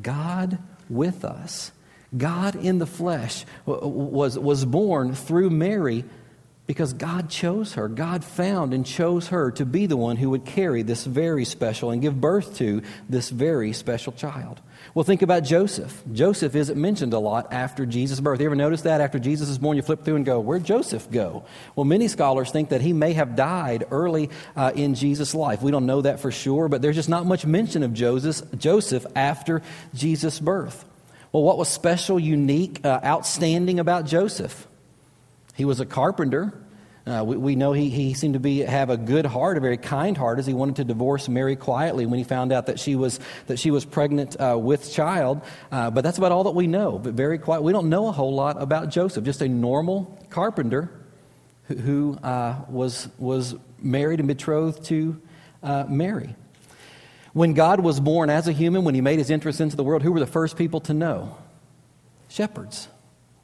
God 0.00 0.58
with 0.88 1.24
us. 1.24 1.72
God 2.16 2.56
in 2.56 2.78
the 2.78 2.86
flesh 2.86 3.44
was, 3.66 4.38
was 4.38 4.64
born 4.64 5.14
through 5.14 5.50
Mary 5.50 6.04
because 6.70 6.92
God 6.92 7.28
chose 7.28 7.72
her. 7.72 7.88
God 7.88 8.22
found 8.22 8.72
and 8.72 8.86
chose 8.86 9.26
her 9.26 9.50
to 9.50 9.66
be 9.66 9.86
the 9.86 9.96
one 9.96 10.16
who 10.16 10.30
would 10.30 10.44
carry 10.44 10.82
this 10.82 11.04
very 11.04 11.44
special 11.44 11.90
and 11.90 12.00
give 12.00 12.20
birth 12.20 12.58
to 12.58 12.82
this 13.08 13.28
very 13.28 13.72
special 13.72 14.12
child. 14.12 14.60
Well, 14.94 15.02
think 15.02 15.22
about 15.22 15.42
Joseph. 15.42 16.00
Joseph 16.12 16.54
isn't 16.54 16.80
mentioned 16.80 17.12
a 17.12 17.18
lot 17.18 17.52
after 17.52 17.84
Jesus' 17.86 18.20
birth. 18.20 18.38
You 18.38 18.46
ever 18.46 18.54
notice 18.54 18.82
that? 18.82 19.00
After 19.00 19.18
Jesus 19.18 19.48
is 19.48 19.58
born, 19.58 19.78
you 19.78 19.82
flip 19.82 20.04
through 20.04 20.14
and 20.14 20.24
go, 20.24 20.38
Where'd 20.38 20.62
Joseph 20.62 21.10
go? 21.10 21.42
Well, 21.74 21.86
many 21.86 22.06
scholars 22.06 22.52
think 22.52 22.68
that 22.68 22.82
he 22.82 22.92
may 22.92 23.14
have 23.14 23.34
died 23.34 23.82
early 23.90 24.30
uh, 24.54 24.70
in 24.72 24.94
Jesus' 24.94 25.34
life. 25.34 25.62
We 25.62 25.72
don't 25.72 25.86
know 25.86 26.02
that 26.02 26.20
for 26.20 26.30
sure, 26.30 26.68
but 26.68 26.82
there's 26.82 26.94
just 26.94 27.08
not 27.08 27.26
much 27.26 27.44
mention 27.44 27.82
of 27.82 27.92
Joseph, 27.92 28.48
Joseph 28.56 29.06
after 29.16 29.60
Jesus' 29.92 30.38
birth. 30.38 30.84
Well, 31.32 31.42
what 31.42 31.58
was 31.58 31.68
special, 31.68 32.20
unique, 32.20 32.86
uh, 32.86 33.00
outstanding 33.02 33.80
about 33.80 34.06
Joseph? 34.06 34.68
He 35.54 35.64
was 35.64 35.80
a 35.80 35.86
carpenter. 35.86 36.52
Uh, 37.06 37.24
we, 37.24 37.36
we, 37.36 37.56
know 37.56 37.72
he, 37.72 37.88
he 37.88 38.14
seemed 38.14 38.34
to 38.34 38.40
be 38.40 38.58
have 38.58 38.90
a 38.90 38.96
good 38.96 39.24
heart, 39.24 39.56
a 39.56 39.60
very 39.60 39.78
kind 39.78 40.16
heart, 40.16 40.38
as 40.38 40.46
he 40.46 40.52
wanted 40.52 40.76
to 40.76 40.84
divorce 40.84 41.28
Mary 41.28 41.56
quietly 41.56 42.06
when 42.06 42.18
he 42.18 42.24
found 42.24 42.52
out 42.52 42.66
that 42.66 42.78
she 42.78 42.94
was 42.94 43.18
that 43.46 43.58
she 43.58 43.70
was 43.70 43.84
pregnant 43.84 44.36
uh, 44.40 44.56
with 44.58 44.92
child. 44.92 45.40
Uh, 45.72 45.90
but 45.90 46.02
that's 46.02 46.18
about 46.18 46.30
all 46.30 46.44
that 46.44 46.54
we 46.54 46.66
know. 46.66 46.98
But 46.98 47.14
very 47.14 47.38
quiet. 47.38 47.62
We 47.62 47.72
don't 47.72 47.88
know 47.88 48.08
a 48.08 48.12
whole 48.12 48.34
lot 48.34 48.60
about 48.60 48.90
Joseph. 48.90 49.24
Just 49.24 49.40
a 49.40 49.48
normal 49.48 50.18
carpenter 50.28 50.90
who, 51.64 51.74
who 51.74 52.14
uh, 52.22 52.64
was 52.68 53.08
was 53.18 53.56
married 53.80 54.20
and 54.20 54.28
betrothed 54.28 54.84
to 54.86 55.20
uh, 55.62 55.84
Mary. 55.88 56.36
When 57.32 57.54
God 57.54 57.80
was 57.80 57.98
born 58.00 58.28
as 58.28 58.48
a 58.48 58.52
human, 58.52 58.84
when 58.84 58.94
he 58.94 59.00
made 59.00 59.18
his 59.18 59.30
entrance 59.30 59.60
into 59.60 59.76
the 59.76 59.84
world, 59.84 60.02
who 60.02 60.12
were 60.12 60.20
the 60.20 60.26
first 60.26 60.56
people 60.56 60.80
to 60.82 60.94
know? 60.94 61.38
Shepherds. 62.28 62.88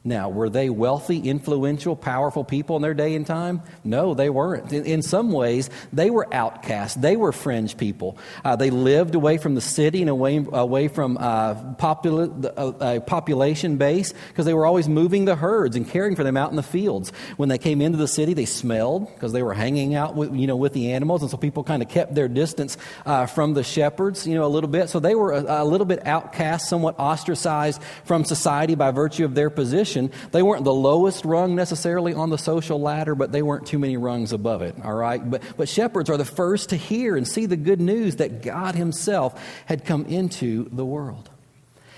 Now, 0.07 0.29
were 0.29 0.49
they 0.49 0.69
wealthy, 0.69 1.19
influential, 1.19 1.93
powerful 1.97 2.45
people 2.45 2.77
in 2.77 2.81
their 2.81 2.93
day 2.93 3.13
and 3.13 3.27
time? 3.27 3.61
No, 3.83 4.13
they 4.13 4.29
weren't. 4.29 4.71
In, 4.71 4.85
in 4.85 5.01
some 5.01 5.33
ways, 5.33 5.69
they 5.91 6.09
were 6.09 6.33
outcasts. 6.33 6.95
They 6.95 7.17
were 7.17 7.33
fringe 7.33 7.75
people. 7.75 8.17
Uh, 8.45 8.55
they 8.55 8.69
lived 8.69 9.15
away 9.15 9.37
from 9.37 9.53
the 9.53 9.61
city 9.61 9.99
and 9.99 10.09
away, 10.09 10.45
away 10.53 10.87
from 10.87 11.17
uh, 11.17 11.75
uh, 11.81 12.99
population 13.01 13.75
base 13.75 14.13
because 14.29 14.45
they 14.45 14.53
were 14.53 14.65
always 14.65 14.87
moving 14.87 15.25
the 15.25 15.35
herds 15.35 15.75
and 15.75 15.85
caring 15.85 16.15
for 16.15 16.23
them 16.23 16.37
out 16.37 16.51
in 16.51 16.55
the 16.55 16.63
fields. 16.63 17.11
When 17.35 17.49
they 17.49 17.57
came 17.57 17.81
into 17.81 17.97
the 17.97 18.07
city, 18.07 18.33
they 18.33 18.45
smelled 18.45 19.13
because 19.13 19.33
they 19.33 19.43
were 19.43 19.53
hanging 19.53 19.93
out 19.93 20.15
with, 20.15 20.33
you 20.33 20.47
know, 20.47 20.55
with 20.55 20.71
the 20.71 20.93
animals, 20.93 21.21
and 21.21 21.29
so 21.29 21.35
people 21.35 21.65
kind 21.65 21.83
of 21.83 21.89
kept 21.89 22.15
their 22.15 22.29
distance 22.29 22.77
uh, 23.05 23.25
from 23.25 23.55
the 23.55 23.63
shepherds, 23.63 24.25
you 24.25 24.35
know, 24.35 24.45
a 24.45 24.47
little 24.47 24.69
bit. 24.69 24.89
So 24.89 25.01
they 25.01 25.15
were 25.15 25.33
a, 25.33 25.63
a 25.63 25.65
little 25.65 25.85
bit 25.85 26.07
outcast, 26.07 26.69
somewhat 26.69 26.97
ostracized 26.97 27.81
from 28.05 28.23
society 28.23 28.75
by 28.75 28.91
virtue 28.91 29.25
of 29.25 29.35
their 29.35 29.49
position 29.49 29.96
position. 30.05 30.29
They 30.31 30.43
weren't 30.43 30.63
the 30.63 30.73
lowest 30.73 31.25
rung 31.25 31.55
necessarily 31.55 32.13
on 32.13 32.29
the 32.29 32.37
social 32.37 32.79
ladder, 32.79 33.15
but 33.15 33.31
they 33.31 33.41
weren't 33.41 33.67
too 33.67 33.79
many 33.79 33.97
rungs 33.97 34.33
above 34.33 34.61
it, 34.61 34.75
all 34.83 34.93
right? 34.93 35.29
But, 35.29 35.43
but 35.57 35.69
shepherds 35.69 36.09
are 36.09 36.17
the 36.17 36.25
first 36.25 36.69
to 36.69 36.75
hear 36.75 37.15
and 37.15 37.27
see 37.27 37.45
the 37.45 37.57
good 37.57 37.81
news 37.81 38.17
that 38.17 38.41
God 38.41 38.75
Himself 38.75 39.41
had 39.65 39.85
come 39.85 40.05
into 40.05 40.69
the 40.71 40.85
world. 40.85 41.29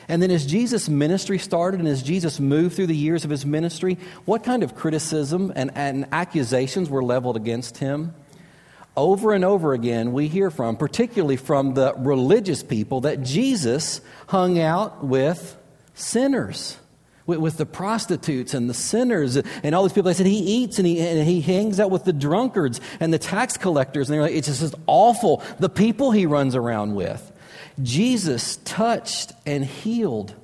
And 0.07 0.23
then, 0.23 0.31
as 0.31 0.47
Jesus' 0.47 0.89
ministry 0.89 1.37
started 1.37 1.79
and 1.79 1.87
as 1.87 2.01
Jesus 2.01 2.39
moved 2.39 2.75
through 2.75 2.87
the 2.87 2.95
years 2.95 3.25
of 3.25 3.29
his 3.29 3.45
ministry, 3.45 3.99
what 4.25 4.43
kind 4.43 4.63
of 4.63 4.73
criticism 4.73 5.53
and, 5.55 5.69
and 5.75 6.07
accusations 6.11 6.89
were 6.89 7.03
leveled 7.03 7.35
against 7.35 7.77
him? 7.77 8.15
Over 8.97 9.33
and 9.33 9.45
over 9.45 9.73
again, 9.73 10.11
we 10.11 10.27
hear 10.27 10.49
from, 10.49 10.77
particularly 10.77 11.37
from 11.37 11.75
the 11.75 11.93
religious 11.95 12.63
people, 12.63 13.01
that 13.01 13.21
Jesus 13.21 14.01
hung 14.25 14.57
out 14.57 15.05
with 15.05 15.55
sinners 15.93 16.75
with, 17.29 17.39
with, 17.39 17.57
the 17.57 17.65
prostitutes 17.65 18.53
and 18.53 18.69
the 18.69 18.73
sinners 18.73 19.37
and 19.37 19.75
all 19.75 19.83
these 19.83 19.93
people. 19.93 20.09
They 20.09 20.13
said 20.13 20.25
he 20.25 20.39
eats 20.39 20.79
and 20.79 20.87
he, 20.87 20.99
and 20.99 21.27
he 21.27 21.41
hangs 21.41 21.79
out 21.79 21.91
with 21.91 22.03
the 22.03 22.13
drunkards 22.13 22.81
and 22.99 23.13
the 23.13 23.19
tax 23.19 23.55
collectors. 23.57 24.09
And 24.09 24.15
they're 24.15 24.23
like, 24.23 24.33
it's 24.33 24.47
just 24.47 24.75
awful. 24.87 25.43
The 25.59 25.69
people 25.69 26.11
he 26.11 26.25
runs 26.25 26.55
around 26.55 26.95
with. 26.95 27.31
Jesus 27.81 28.57
touched 28.57 29.31
and 29.45 29.63
healed 29.63 30.35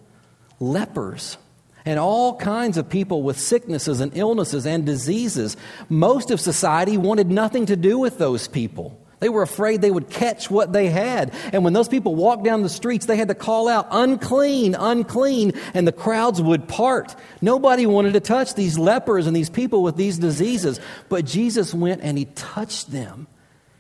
lepers 0.60 1.38
and 1.86 2.00
all 2.00 2.36
kinds 2.38 2.78
of 2.78 2.90
people 2.90 3.22
with 3.22 3.40
sicknesses 3.40 4.00
and 4.00 4.16
illnesses 4.18 4.66
and 4.66 4.86
diseases. 4.86 5.56
Most 5.90 6.32
of 6.32 6.40
society 6.40 6.98
wanted 6.98 7.30
nothing 7.30 7.68
to 7.68 7.76
do 7.76 8.00
with 8.00 8.18
those 8.18 8.48
people. 8.48 9.00
They 9.26 9.30
were 9.30 9.42
afraid 9.42 9.82
they 9.82 9.90
would 9.90 10.12
catch 10.12 10.52
what 10.52 10.72
they 10.72 10.88
had. 10.88 11.34
And 11.52 11.64
when 11.64 11.74
those 11.74 11.88
people 11.88 12.14
walked 12.14 12.44
down 12.44 12.62
the 12.62 12.70
streets, 12.70 13.08
they 13.08 13.18
had 13.18 13.30
to 13.30 13.34
call 13.34 13.68
out, 13.68 13.88
unclean, 13.90 14.76
unclean, 14.76 15.54
and 15.74 15.88
the 15.88 15.92
crowds 15.92 16.40
would 16.40 16.68
part. 16.68 17.16
Nobody 17.42 17.88
wanted 17.88 18.14
to 18.14 18.20
touch 18.20 18.54
these 18.54 18.78
lepers 18.78 19.26
and 19.26 19.36
these 19.36 19.50
people 19.50 19.82
with 19.82 19.96
these 19.96 20.20
diseases. 20.20 20.80
But 21.10 21.26
Jesus 21.26 21.74
went 21.74 22.04
and 22.04 22.20
he 22.20 22.26
touched 22.26 22.92
them 22.92 23.26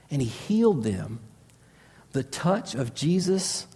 and 0.09 0.19
he 0.19 0.27
healed 0.27 0.81
them. 0.81 1.19
The 2.13 2.23
touch 2.23 2.73
of 2.73 2.95
Jesus 2.95 3.67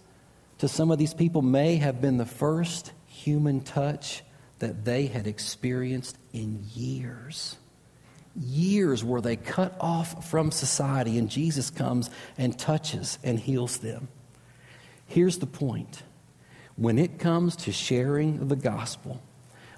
to 0.58 0.66
some 0.66 0.90
of 0.90 0.98
these 0.98 1.14
people 1.14 1.40
may 1.40 1.76
have 1.76 2.00
been 2.00 2.16
the 2.16 2.26
first 2.26 2.90
human 3.06 3.60
touch 3.60 4.24
that 4.58 4.84
they 4.84 5.06
had 5.06 5.28
experienced 5.28 6.18
in 6.32 6.64
years 6.74 7.58
years 8.36 9.04
were 9.04 9.20
they 9.20 9.36
cut 9.36 9.76
off 9.80 10.28
from 10.30 10.50
society, 10.50 11.18
and 11.18 11.28
Jesus 11.28 11.70
comes 11.70 12.10
and 12.38 12.58
touches 12.58 13.18
and 13.22 13.38
heals 13.38 13.78
them. 13.78 14.08
Here's 15.06 15.38
the 15.38 15.46
point 15.46 16.02
when 16.76 16.98
it 16.98 17.18
comes 17.18 17.56
to 17.56 17.72
sharing 17.72 18.48
the 18.48 18.56
gospel, 18.56 19.20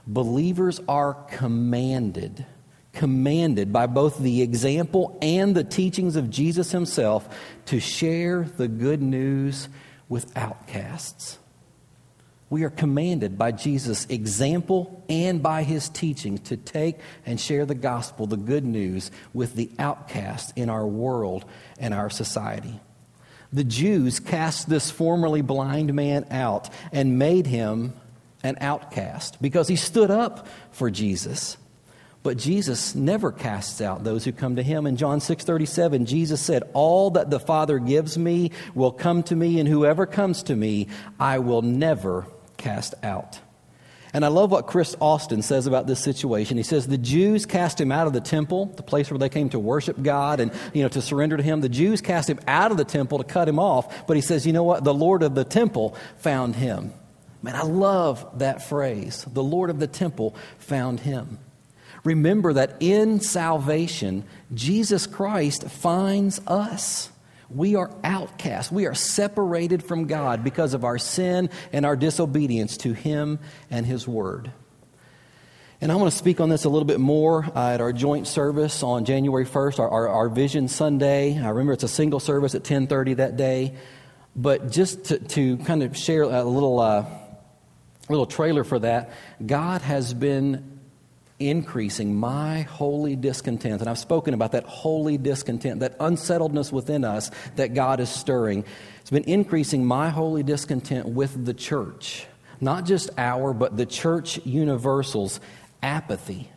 believers 0.06 0.80
are 0.88 1.14
commanded, 1.14 2.44
commanded 2.92 3.72
by 3.72 3.86
both 3.86 4.18
the 4.18 4.42
example 4.42 5.18
and 5.22 5.54
the 5.54 5.64
teachings 5.64 6.16
of 6.16 6.30
Jesus 6.30 6.70
himself 6.70 7.28
to 7.66 7.80
share 7.80 8.44
the 8.56 8.68
good 8.68 9.02
news 9.02 9.68
with 10.08 10.36
outcasts. 10.36 11.38
We 12.52 12.64
are 12.64 12.70
commanded 12.70 13.38
by 13.38 13.52
Jesus' 13.52 14.04
example 14.10 15.02
and 15.08 15.42
by 15.42 15.62
his 15.62 15.88
teaching 15.88 16.36
to 16.40 16.58
take 16.58 16.98
and 17.24 17.40
share 17.40 17.64
the 17.64 17.74
gospel, 17.74 18.26
the 18.26 18.36
good 18.36 18.62
news, 18.62 19.10
with 19.32 19.54
the 19.54 19.70
outcast 19.78 20.52
in 20.54 20.68
our 20.68 20.86
world 20.86 21.46
and 21.78 21.94
our 21.94 22.10
society. 22.10 22.78
The 23.54 23.64
Jews 23.64 24.20
cast 24.20 24.68
this 24.68 24.90
formerly 24.90 25.40
blind 25.40 25.94
man 25.94 26.26
out 26.30 26.68
and 26.92 27.18
made 27.18 27.46
him 27.46 27.94
an 28.42 28.58
outcast 28.60 29.40
because 29.40 29.68
he 29.68 29.76
stood 29.76 30.10
up 30.10 30.46
for 30.72 30.90
Jesus. 30.90 31.56
But 32.22 32.36
Jesus 32.36 32.94
never 32.94 33.32
casts 33.32 33.80
out 33.80 34.04
those 34.04 34.26
who 34.26 34.32
come 34.32 34.56
to 34.56 34.62
him. 34.62 34.86
In 34.86 34.98
John 34.98 35.20
6:37, 35.20 36.04
Jesus 36.04 36.42
said, 36.42 36.64
"All 36.74 37.12
that 37.12 37.30
the 37.30 37.40
Father 37.40 37.78
gives 37.78 38.18
me 38.18 38.50
will 38.74 38.92
come 38.92 39.22
to 39.22 39.34
me, 39.34 39.58
and 39.58 39.66
whoever 39.66 40.04
comes 40.04 40.42
to 40.42 40.54
me, 40.54 40.88
I 41.18 41.38
will 41.38 41.62
never 41.62 42.26
cast 42.62 42.94
out. 43.02 43.40
And 44.14 44.26
I 44.26 44.28
love 44.28 44.50
what 44.50 44.66
Chris 44.66 44.94
Austin 45.00 45.40
says 45.40 45.66
about 45.66 45.86
this 45.86 46.00
situation. 46.00 46.58
He 46.58 46.62
says 46.62 46.86
the 46.86 46.98
Jews 46.98 47.46
cast 47.46 47.80
him 47.80 47.90
out 47.90 48.06
of 48.06 48.12
the 48.12 48.20
temple, 48.20 48.66
the 48.76 48.82
place 48.82 49.10
where 49.10 49.18
they 49.18 49.30
came 49.30 49.48
to 49.50 49.58
worship 49.58 50.02
God 50.02 50.38
and 50.38 50.52
you 50.74 50.82
know 50.82 50.88
to 50.90 51.00
surrender 51.00 51.38
to 51.38 51.42
him. 51.42 51.62
The 51.62 51.70
Jews 51.70 52.02
cast 52.02 52.28
him 52.28 52.38
out 52.46 52.70
of 52.70 52.76
the 52.76 52.84
temple 52.84 53.18
to 53.18 53.24
cut 53.24 53.48
him 53.48 53.58
off, 53.58 54.06
but 54.06 54.16
he 54.16 54.20
says, 54.20 54.46
"You 54.46 54.52
know 54.52 54.64
what? 54.64 54.84
The 54.84 54.92
Lord 54.92 55.22
of 55.22 55.34
the 55.34 55.44
temple 55.44 55.96
found 56.18 56.56
him." 56.56 56.92
Man, 57.42 57.56
I 57.56 57.62
love 57.62 58.26
that 58.38 58.62
phrase. 58.62 59.26
The 59.32 59.42
Lord 59.42 59.70
of 59.70 59.80
the 59.80 59.86
temple 59.86 60.34
found 60.58 61.00
him. 61.00 61.38
Remember 62.04 62.52
that 62.52 62.76
in 62.80 63.20
salvation, 63.20 64.24
Jesus 64.52 65.06
Christ 65.06 65.64
finds 65.64 66.40
us. 66.46 67.08
We 67.54 67.76
are 67.76 67.90
outcast. 68.02 68.72
We 68.72 68.86
are 68.86 68.94
separated 68.94 69.82
from 69.82 70.06
God 70.06 70.42
because 70.42 70.74
of 70.74 70.84
our 70.84 70.98
sin 70.98 71.50
and 71.72 71.84
our 71.84 71.96
disobedience 71.96 72.76
to 72.78 72.92
Him 72.92 73.38
and 73.70 73.84
His 73.84 74.08
Word. 74.08 74.52
And 75.82 75.90
I 75.90 75.96
want 75.96 76.12
to 76.12 76.16
speak 76.16 76.40
on 76.40 76.48
this 76.48 76.64
a 76.64 76.68
little 76.68 76.86
bit 76.86 77.00
more 77.00 77.44
uh, 77.44 77.70
at 77.70 77.80
our 77.80 77.92
joint 77.92 78.28
service 78.28 78.84
on 78.84 79.04
January 79.04 79.44
1st, 79.44 79.80
our, 79.80 79.88
our, 79.88 80.08
our, 80.08 80.28
Vision 80.28 80.68
Sunday. 80.68 81.36
I 81.36 81.48
remember 81.48 81.72
it's 81.72 81.82
a 81.82 81.88
single 81.88 82.20
service 82.20 82.54
at 82.54 82.60
1030 82.60 83.14
that 83.14 83.36
day. 83.36 83.74
But 84.36 84.70
just 84.70 85.06
to, 85.06 85.18
to 85.18 85.56
kind 85.58 85.82
of 85.82 85.96
share 85.96 86.22
a 86.22 86.44
little, 86.44 86.78
uh, 86.78 87.04
little 88.08 88.26
trailer 88.26 88.62
for 88.62 88.78
that, 88.78 89.10
God 89.44 89.82
has 89.82 90.14
been 90.14 90.71
increasing 91.48 92.14
my 92.14 92.62
holy 92.62 93.16
discontent. 93.16 93.80
And 93.80 93.90
I've 93.90 93.98
spoken 93.98 94.34
about 94.34 94.52
that 94.52 94.64
holy 94.64 95.18
discontent, 95.18 95.80
that 95.80 95.96
unsettledness 96.00 96.72
within 96.72 97.04
us 97.04 97.30
that 97.56 97.74
God 97.74 98.00
is 98.00 98.08
stirring. 98.08 98.64
It's 99.00 99.10
been 99.10 99.24
increasing 99.24 99.84
my 99.84 100.10
holy 100.10 100.42
discontent 100.42 101.08
with 101.08 101.44
the 101.44 101.54
church, 101.54 102.26
not 102.60 102.84
just 102.84 103.10
our, 103.18 103.52
but 103.52 103.76
the 103.76 103.86
church 103.86 104.38
universal's 104.44 105.40
apathy, 105.82 106.50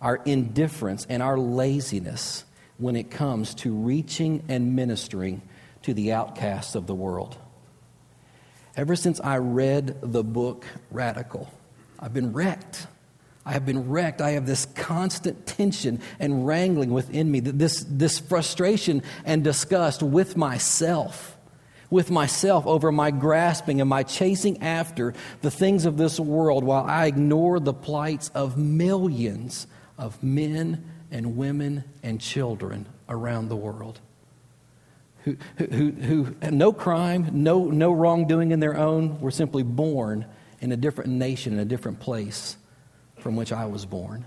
our 0.00 0.16
indifference, 0.24 1.06
and 1.08 1.22
our 1.22 1.38
laziness 1.38 2.44
when 2.78 2.96
it 2.96 3.10
comes 3.10 3.54
to 3.54 3.72
reaching 3.72 4.42
and 4.48 4.74
ministering 4.74 5.42
to 5.82 5.94
the 5.94 6.12
outcasts 6.12 6.74
of 6.74 6.86
the 6.86 6.94
world. 6.94 7.36
Ever 8.76 8.96
since 8.96 9.20
I 9.20 9.38
read 9.38 10.00
the 10.02 10.24
book 10.24 10.64
Radical, 10.90 11.50
I've 11.98 12.14
been 12.14 12.32
wrecked. 12.32 12.86
I 13.44 13.52
have 13.52 13.66
been 13.66 13.90
wrecked. 13.90 14.20
I 14.20 14.30
have 14.32 14.46
this 14.46 14.66
constant 14.66 15.46
tension 15.46 16.00
and 16.20 16.46
wrangling 16.46 16.92
within 16.92 17.30
me, 17.30 17.40
this, 17.40 17.84
this 17.88 18.18
frustration 18.18 19.02
and 19.24 19.42
disgust 19.42 20.02
with 20.02 20.36
myself, 20.36 21.36
with 21.90 22.10
myself 22.10 22.66
over 22.66 22.92
my 22.92 23.10
grasping 23.10 23.80
and 23.80 23.90
my 23.90 24.04
chasing 24.04 24.62
after 24.62 25.12
the 25.40 25.50
things 25.50 25.86
of 25.86 25.96
this 25.96 26.20
world 26.20 26.62
while 26.62 26.84
I 26.84 27.06
ignore 27.06 27.58
the 27.58 27.74
plights 27.74 28.28
of 28.28 28.56
millions 28.56 29.66
of 29.98 30.22
men 30.22 30.84
and 31.10 31.36
women 31.36 31.84
and 32.02 32.20
children 32.20 32.86
around 33.08 33.48
the 33.48 33.56
world. 33.56 34.00
Who, 35.24 35.36
who, 35.56 35.90
who, 35.90 36.34
no 36.50 36.72
crime, 36.72 37.28
no, 37.32 37.66
no 37.66 37.92
wrongdoing 37.92 38.52
in 38.52 38.60
their 38.60 38.76
own, 38.76 39.20
were 39.20 39.30
simply 39.30 39.62
born 39.62 40.26
in 40.60 40.72
a 40.72 40.76
different 40.76 41.10
nation, 41.10 41.54
in 41.54 41.58
a 41.58 41.64
different 41.64 42.00
place 42.00 42.56
from 43.22 43.36
which 43.36 43.52
I 43.52 43.66
was 43.66 43.86
born. 43.86 44.26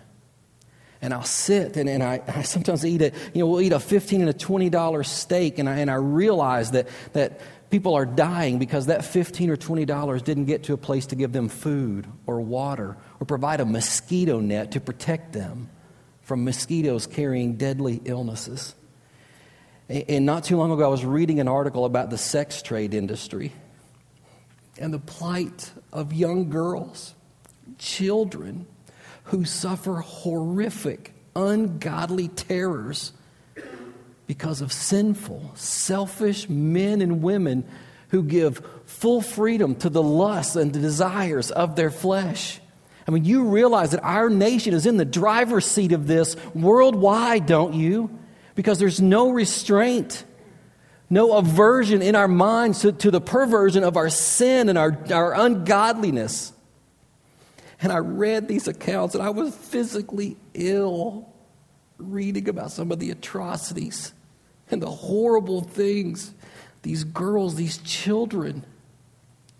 And 1.01 1.13
I'll 1.13 1.23
sit 1.23 1.77
and, 1.77 1.87
and 1.87 2.01
I, 2.01 2.21
I 2.25 2.41
sometimes 2.41 2.85
eat 2.85 3.01
a, 3.01 3.11
you 3.33 3.41
know, 3.41 3.47
we'll 3.47 3.61
eat 3.61 3.73
a 3.73 3.79
15 3.79 4.21
and 4.21 4.29
a 4.29 4.33
$20 4.33 5.05
steak. 5.05 5.59
And 5.59 5.69
I, 5.69 5.77
and 5.77 5.91
I 5.91 5.95
realize 5.95 6.71
that, 6.71 6.87
that 7.13 7.41
people 7.69 7.93
are 7.93 8.05
dying 8.05 8.57
because 8.57 8.87
that 8.87 9.05
15 9.05 9.49
or 9.49 9.57
$20 9.57 10.23
didn't 10.23 10.45
get 10.45 10.63
to 10.63 10.73
a 10.73 10.77
place 10.77 11.07
to 11.07 11.15
give 11.15 11.31
them 11.31 11.49
food 11.49 12.07
or 12.25 12.41
water 12.41 12.97
or 13.19 13.25
provide 13.25 13.59
a 13.59 13.65
mosquito 13.65 14.39
net 14.39 14.71
to 14.71 14.79
protect 14.79 15.33
them 15.33 15.69
from 16.21 16.43
mosquitoes 16.43 17.05
carrying 17.05 17.55
deadly 17.55 18.01
illnesses. 18.05 18.73
And 19.89 20.25
not 20.25 20.45
too 20.45 20.57
long 20.57 20.71
ago, 20.71 20.85
I 20.85 20.87
was 20.87 21.05
reading 21.05 21.39
an 21.39 21.47
article 21.47 21.85
about 21.85 22.09
the 22.09 22.17
sex 22.17 22.63
trade 22.63 22.95
industry 22.95 23.51
and 24.79 24.93
the 24.93 24.99
plight 24.99 25.71
of 25.93 26.13
young 26.13 26.49
girls, 26.49 27.13
children 27.77 28.65
who 29.25 29.45
suffer 29.45 29.95
horrific, 29.95 31.13
ungodly 31.35 32.27
terrors 32.27 33.13
because 34.27 34.61
of 34.61 34.73
sinful, 34.73 35.51
selfish 35.55 36.49
men 36.49 37.01
and 37.01 37.21
women 37.21 37.65
who 38.09 38.23
give 38.23 38.65
full 38.85 39.21
freedom 39.21 39.75
to 39.75 39.89
the 39.89 40.01
lusts 40.01 40.55
and 40.55 40.73
the 40.73 40.79
desires 40.79 41.51
of 41.51 41.75
their 41.75 41.91
flesh. 41.91 42.59
I 43.07 43.11
mean, 43.11 43.25
you 43.25 43.49
realize 43.49 43.91
that 43.91 44.03
our 44.03 44.29
nation 44.29 44.73
is 44.73 44.85
in 44.85 44.97
the 44.97 45.05
driver's 45.05 45.65
seat 45.65 45.91
of 45.91 46.07
this 46.07 46.35
worldwide, 46.55 47.45
don't 47.45 47.75
you? 47.75 48.17
Because 48.55 48.79
there's 48.79 49.01
no 49.01 49.29
restraint, 49.29 50.23
no 51.09 51.37
aversion 51.37 52.01
in 52.01 52.15
our 52.15 52.27
minds 52.27 52.81
to, 52.81 52.91
to 52.93 53.11
the 53.11 53.21
perversion 53.21 53.83
of 53.83 53.97
our 53.97 54.09
sin 54.09 54.69
and 54.69 54.77
our, 54.77 54.97
our 55.11 55.33
ungodliness. 55.35 56.51
And 57.81 57.91
I 57.91 57.97
read 57.97 58.47
these 58.47 58.67
accounts 58.67 59.15
and 59.15 59.23
I 59.23 59.29
was 59.29 59.55
physically 59.55 60.37
ill 60.53 61.27
reading 61.97 62.49
about 62.49 62.71
some 62.71 62.91
of 62.91 62.99
the 62.99 63.11
atrocities 63.11 64.13
and 64.69 64.81
the 64.81 64.89
horrible 64.89 65.61
things 65.61 66.33
these 66.81 67.03
girls, 67.03 67.55
these 67.55 67.79
children, 67.79 68.63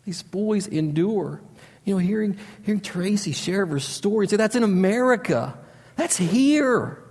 these 0.06 0.22
boys 0.22 0.68
endure. 0.68 1.42
You 1.84 1.96
know, 1.96 1.98
hearing, 1.98 2.38
hearing 2.62 2.82
Tracy 2.82 3.32
share 3.32 3.66
her 3.66 3.80
story, 3.80 4.28
say 4.28 4.38
that's 4.38 4.56
in 4.56 4.62
America. 4.62 5.58
That's 5.96 6.18
here 6.18 7.04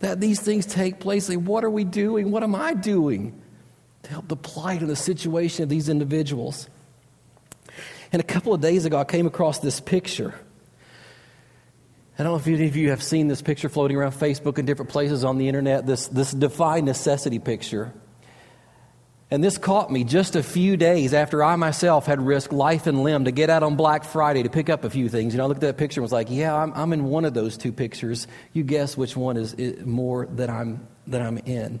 that 0.00 0.20
these 0.20 0.40
things 0.40 0.66
take 0.66 1.00
place. 1.00 1.30
Like, 1.30 1.38
what 1.38 1.64
are 1.64 1.70
we 1.70 1.84
doing? 1.84 2.30
What 2.30 2.42
am 2.42 2.54
I 2.54 2.74
doing 2.74 3.40
to 4.02 4.10
help 4.10 4.28
the 4.28 4.36
plight 4.36 4.80
and 4.80 4.90
the 4.90 4.96
situation 4.96 5.62
of 5.62 5.70
these 5.70 5.88
individuals? 5.88 6.68
And 8.16 8.22
a 8.22 8.26
couple 8.26 8.54
of 8.54 8.62
days 8.62 8.86
ago, 8.86 8.96
I 8.96 9.04
came 9.04 9.26
across 9.26 9.58
this 9.58 9.78
picture. 9.78 10.32
I 12.18 12.22
don't 12.22 12.32
know 12.32 12.36
if 12.36 12.46
any 12.46 12.66
of 12.66 12.74
you 12.74 12.88
have 12.88 13.02
seen 13.02 13.28
this 13.28 13.42
picture 13.42 13.68
floating 13.68 13.94
around 13.94 14.12
Facebook 14.12 14.56
and 14.56 14.66
different 14.66 14.90
places 14.90 15.22
on 15.22 15.36
the 15.36 15.48
internet, 15.48 15.84
this, 15.84 16.08
this 16.08 16.32
Defy 16.32 16.80
Necessity 16.80 17.38
picture. 17.38 17.92
And 19.30 19.44
this 19.44 19.58
caught 19.58 19.92
me 19.92 20.02
just 20.02 20.34
a 20.34 20.42
few 20.42 20.78
days 20.78 21.12
after 21.12 21.44
I 21.44 21.56
myself 21.56 22.06
had 22.06 22.22
risked 22.22 22.54
life 22.54 22.86
and 22.86 23.02
limb 23.02 23.26
to 23.26 23.32
get 23.32 23.50
out 23.50 23.62
on 23.62 23.76
Black 23.76 24.02
Friday 24.02 24.44
to 24.44 24.48
pick 24.48 24.70
up 24.70 24.84
a 24.84 24.88
few 24.88 25.10
things. 25.10 25.34
You 25.34 25.38
know, 25.38 25.44
I 25.44 25.48
looked 25.48 25.62
at 25.62 25.66
that 25.66 25.76
picture 25.76 26.00
and 26.00 26.04
was 26.04 26.12
like, 26.12 26.28
yeah, 26.30 26.56
I'm, 26.56 26.72
I'm 26.72 26.94
in 26.94 27.04
one 27.04 27.26
of 27.26 27.34
those 27.34 27.58
two 27.58 27.70
pictures. 27.70 28.26
You 28.54 28.62
guess 28.62 28.96
which 28.96 29.14
one 29.14 29.36
is 29.36 29.54
more 29.84 30.24
that 30.36 30.48
I'm, 30.48 30.88
that 31.08 31.20
I'm 31.20 31.36
in. 31.36 31.80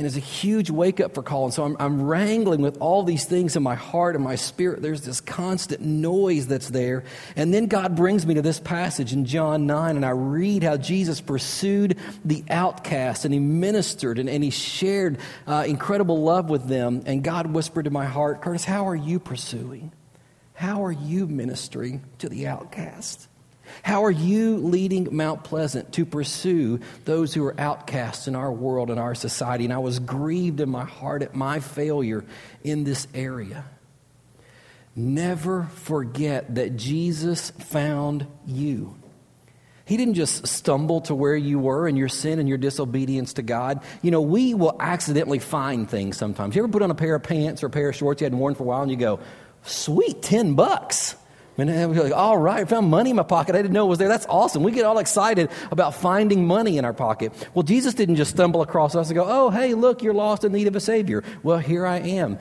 And 0.00 0.06
it's 0.06 0.16
a 0.16 0.18
huge 0.18 0.70
wake 0.70 0.98
up 0.98 1.12
for 1.12 1.22
Colin. 1.22 1.52
So 1.52 1.62
I'm, 1.62 1.76
I'm 1.78 2.00
wrangling 2.00 2.62
with 2.62 2.78
all 2.80 3.02
these 3.02 3.26
things 3.26 3.54
in 3.54 3.62
my 3.62 3.74
heart 3.74 4.14
and 4.14 4.24
my 4.24 4.34
spirit. 4.34 4.80
There's 4.80 5.02
this 5.02 5.20
constant 5.20 5.82
noise 5.82 6.46
that's 6.46 6.70
there. 6.70 7.04
And 7.36 7.52
then 7.52 7.66
God 7.66 7.96
brings 7.96 8.24
me 8.24 8.32
to 8.32 8.40
this 8.40 8.58
passage 8.58 9.12
in 9.12 9.26
John 9.26 9.66
9, 9.66 9.96
and 9.96 10.06
I 10.06 10.12
read 10.12 10.62
how 10.62 10.78
Jesus 10.78 11.20
pursued 11.20 11.98
the 12.24 12.42
outcast 12.48 13.26
and 13.26 13.34
he 13.34 13.40
ministered 13.40 14.18
and, 14.18 14.30
and 14.30 14.42
he 14.42 14.48
shared 14.48 15.18
uh, 15.46 15.64
incredible 15.68 16.22
love 16.22 16.48
with 16.48 16.66
them. 16.66 17.02
And 17.04 17.22
God 17.22 17.48
whispered 17.48 17.82
to 17.82 17.90
my 17.90 18.06
heart, 18.06 18.40
Curtis, 18.40 18.64
how 18.64 18.88
are 18.88 18.96
you 18.96 19.20
pursuing? 19.20 19.92
How 20.54 20.82
are 20.82 20.92
you 20.92 21.26
ministering 21.26 22.04
to 22.20 22.30
the 22.30 22.46
outcast? 22.46 23.28
How 23.82 24.04
are 24.04 24.10
you 24.10 24.56
leading 24.58 25.08
Mount 25.14 25.44
Pleasant 25.44 25.92
to 25.94 26.04
pursue 26.04 26.80
those 27.04 27.34
who 27.34 27.44
are 27.44 27.60
outcasts 27.60 28.28
in 28.28 28.34
our 28.34 28.52
world 28.52 28.90
and 28.90 29.00
our 29.00 29.14
society? 29.14 29.64
And 29.64 29.72
I 29.72 29.78
was 29.78 29.98
grieved 29.98 30.60
in 30.60 30.70
my 30.70 30.84
heart 30.84 31.22
at 31.22 31.34
my 31.34 31.60
failure 31.60 32.24
in 32.64 32.84
this 32.84 33.06
area. 33.14 33.64
Never 34.96 35.64
forget 35.74 36.54
that 36.56 36.76
Jesus 36.76 37.50
found 37.50 38.26
you. 38.46 38.96
He 39.90 39.96
didn't 39.96 40.14
just 40.14 40.46
stumble 40.46 41.00
to 41.02 41.16
where 41.16 41.34
you 41.34 41.58
were 41.58 41.88
in 41.88 41.96
your 41.96 42.08
sin 42.08 42.38
and 42.38 42.48
your 42.48 42.58
disobedience 42.58 43.32
to 43.34 43.42
God. 43.42 43.82
You 44.02 44.12
know, 44.12 44.20
we 44.20 44.54
will 44.54 44.76
accidentally 44.78 45.40
find 45.40 45.90
things 45.90 46.16
sometimes. 46.16 46.54
You 46.54 46.62
ever 46.62 46.70
put 46.70 46.82
on 46.82 46.92
a 46.92 46.94
pair 46.94 47.16
of 47.16 47.24
pants 47.24 47.64
or 47.64 47.66
a 47.66 47.70
pair 47.70 47.88
of 47.88 47.96
shorts 47.96 48.20
you 48.20 48.26
hadn't 48.26 48.38
worn 48.38 48.54
for 48.54 48.62
a 48.62 48.66
while 48.66 48.82
and 48.82 48.90
you 48.90 48.96
go, 48.96 49.18
sweet, 49.64 50.22
10 50.22 50.54
bucks. 50.54 51.16
And 51.68 51.90
we're 51.90 52.02
like, 52.02 52.12
all 52.12 52.38
right, 52.38 52.68
found 52.68 52.88
money 52.90 53.10
in 53.10 53.16
my 53.16 53.22
pocket. 53.22 53.54
I 53.54 53.62
didn't 53.62 53.74
know 53.74 53.86
it 53.86 53.90
was 53.90 53.98
there. 53.98 54.08
That's 54.08 54.26
awesome. 54.26 54.62
We 54.62 54.72
get 54.72 54.84
all 54.84 54.98
excited 54.98 55.50
about 55.70 55.94
finding 55.94 56.46
money 56.46 56.78
in 56.78 56.84
our 56.84 56.92
pocket. 56.92 57.32
Well, 57.54 57.62
Jesus 57.62 57.94
didn't 57.94 58.16
just 58.16 58.32
stumble 58.32 58.62
across 58.62 58.94
us 58.94 59.08
and 59.08 59.16
go, 59.16 59.24
oh, 59.26 59.50
hey, 59.50 59.74
look, 59.74 60.02
you're 60.02 60.14
lost 60.14 60.44
in 60.44 60.52
need 60.52 60.66
of 60.66 60.76
a 60.76 60.80
Savior. 60.80 61.24
Well, 61.42 61.58
here 61.58 61.86
I 61.86 61.98
am. 61.98 62.38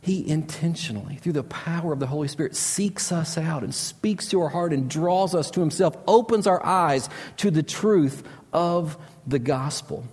He 0.00 0.28
intentionally, 0.28 1.16
through 1.16 1.34
the 1.34 1.44
power 1.44 1.92
of 1.92 2.00
the 2.00 2.08
Holy 2.08 2.26
Spirit, 2.28 2.56
seeks 2.56 3.12
us 3.12 3.38
out 3.38 3.62
and 3.62 3.74
speaks 3.74 4.28
to 4.28 4.40
our 4.40 4.48
heart 4.48 4.72
and 4.72 4.90
draws 4.90 5.34
us 5.34 5.50
to 5.52 5.60
Himself, 5.60 5.96
opens 6.08 6.46
our 6.46 6.64
eyes 6.64 7.08
to 7.38 7.50
the 7.50 7.62
truth 7.62 8.24
of 8.52 8.98
the 9.26 9.38
gospel 9.38 10.04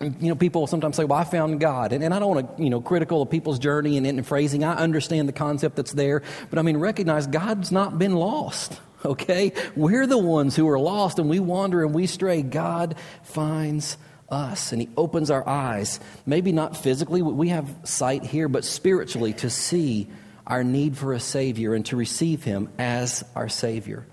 you 0.00 0.28
know, 0.28 0.36
people 0.36 0.66
sometimes 0.68 0.96
say, 0.96 1.04
well, 1.04 1.18
I 1.18 1.24
found 1.24 1.58
God. 1.58 1.92
And, 1.92 2.04
and 2.04 2.14
I 2.14 2.20
don't 2.20 2.34
want 2.34 2.56
to, 2.56 2.62
you 2.62 2.70
know, 2.70 2.80
critical 2.80 3.20
of 3.20 3.30
people's 3.30 3.58
journey 3.58 3.96
and, 3.96 4.06
and 4.06 4.24
phrasing. 4.24 4.62
I 4.62 4.76
understand 4.76 5.28
the 5.28 5.32
concept 5.32 5.74
that's 5.74 5.92
there. 5.92 6.22
But 6.50 6.58
I 6.58 6.62
mean, 6.62 6.76
recognize 6.76 7.26
God's 7.26 7.72
not 7.72 7.98
been 7.98 8.14
lost, 8.14 8.80
okay? 9.04 9.52
We're 9.74 10.06
the 10.06 10.18
ones 10.18 10.54
who 10.54 10.68
are 10.68 10.78
lost 10.78 11.18
and 11.18 11.28
we 11.28 11.40
wander 11.40 11.84
and 11.84 11.92
we 11.92 12.06
stray. 12.06 12.42
God 12.42 12.94
finds 13.24 13.96
us 14.28 14.70
and 14.70 14.80
He 14.80 14.88
opens 14.96 15.32
our 15.32 15.46
eyes. 15.48 15.98
Maybe 16.26 16.52
not 16.52 16.76
physically, 16.76 17.20
we 17.20 17.48
have 17.48 17.68
sight 17.82 18.22
here, 18.22 18.48
but 18.48 18.64
spiritually 18.64 19.32
to 19.34 19.50
see 19.50 20.06
our 20.46 20.62
need 20.62 20.96
for 20.96 21.12
a 21.12 21.20
Savior 21.20 21.74
and 21.74 21.84
to 21.86 21.96
receive 21.96 22.44
Him 22.44 22.68
as 22.78 23.24
our 23.34 23.48
Savior. 23.48 24.06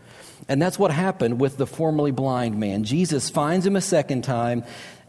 And 0.48 0.62
that's 0.62 0.78
what 0.78 0.92
happened 0.92 1.40
with 1.40 1.58
the 1.58 1.66
formerly 1.66 2.12
blind 2.12 2.60
man. 2.60 2.84
Jesus 2.84 3.30
finds 3.30 3.66
him 3.66 3.76
a 3.76 3.82
second 3.82 4.24
time 4.24 4.64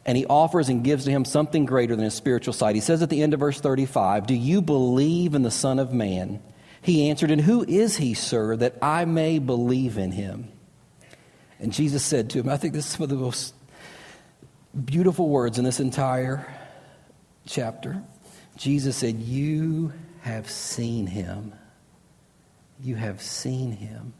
and 0.06 0.16
he 0.16 0.24
offers 0.26 0.68
and 0.68 0.84
gives 0.84 1.04
to 1.04 1.10
him 1.10 1.24
something 1.24 1.66
greater 1.66 1.96
than 1.96 2.04
his 2.04 2.14
spiritual 2.14 2.54
sight. 2.54 2.76
He 2.76 2.80
says 2.80 3.02
at 3.02 3.10
the 3.10 3.22
end 3.22 3.34
of 3.34 3.40
verse 3.40 3.60
35, 3.60 4.28
Do 4.28 4.34
you 4.34 4.62
believe 4.62 5.34
in 5.34 5.42
the 5.42 5.50
Son 5.50 5.80
of 5.80 5.92
Man? 5.92 6.40
He 6.80 7.10
answered, 7.10 7.32
And 7.32 7.40
who 7.40 7.64
is 7.64 7.96
he, 7.96 8.14
sir, 8.14 8.54
that 8.56 8.76
I 8.80 9.04
may 9.04 9.40
believe 9.40 9.98
in 9.98 10.12
him? 10.12 10.52
And 11.58 11.72
Jesus 11.72 12.04
said 12.04 12.30
to 12.30 12.38
him, 12.38 12.48
I 12.48 12.56
think 12.56 12.72
this 12.72 12.86
is 12.86 12.92
some 12.92 13.02
of 13.02 13.08
the 13.08 13.16
most 13.16 13.52
beautiful 14.84 15.28
words 15.28 15.58
in 15.58 15.64
this 15.64 15.80
entire 15.80 16.46
chapter. 17.44 18.00
Jesus 18.56 18.96
said, 18.96 19.16
You 19.16 19.92
have 20.20 20.48
seen 20.48 21.08
him. 21.08 21.52
You 22.80 22.94
have 22.94 23.20
seen 23.20 23.72
him. 23.72 24.12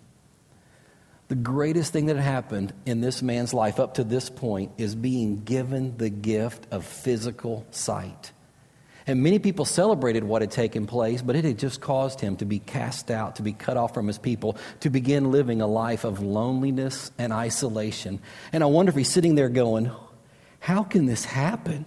The 1.28 1.34
greatest 1.34 1.92
thing 1.92 2.06
that 2.06 2.16
happened 2.16 2.72
in 2.84 3.00
this 3.00 3.20
man's 3.20 3.52
life 3.52 3.80
up 3.80 3.94
to 3.94 4.04
this 4.04 4.30
point 4.30 4.72
is 4.78 4.94
being 4.94 5.42
given 5.42 5.96
the 5.96 6.10
gift 6.10 6.68
of 6.70 6.84
physical 6.84 7.66
sight. 7.72 8.32
And 9.08 9.22
many 9.22 9.38
people 9.38 9.64
celebrated 9.64 10.24
what 10.24 10.42
had 10.42 10.50
taken 10.50 10.86
place, 10.86 11.22
but 11.22 11.36
it 11.36 11.44
had 11.44 11.58
just 11.58 11.80
caused 11.80 12.20
him 12.20 12.36
to 12.36 12.44
be 12.44 12.58
cast 12.58 13.10
out, 13.10 13.36
to 13.36 13.42
be 13.42 13.52
cut 13.52 13.76
off 13.76 13.94
from 13.94 14.06
his 14.06 14.18
people, 14.18 14.56
to 14.80 14.90
begin 14.90 15.30
living 15.30 15.60
a 15.60 15.66
life 15.66 16.04
of 16.04 16.20
loneliness 16.22 17.12
and 17.18 17.32
isolation. 17.32 18.20
And 18.52 18.62
I 18.62 18.66
wonder 18.66 18.90
if 18.90 18.96
he's 18.96 19.10
sitting 19.10 19.36
there 19.36 19.48
going, 19.48 19.90
How 20.60 20.82
can 20.82 21.06
this 21.06 21.24
happen? 21.24 21.86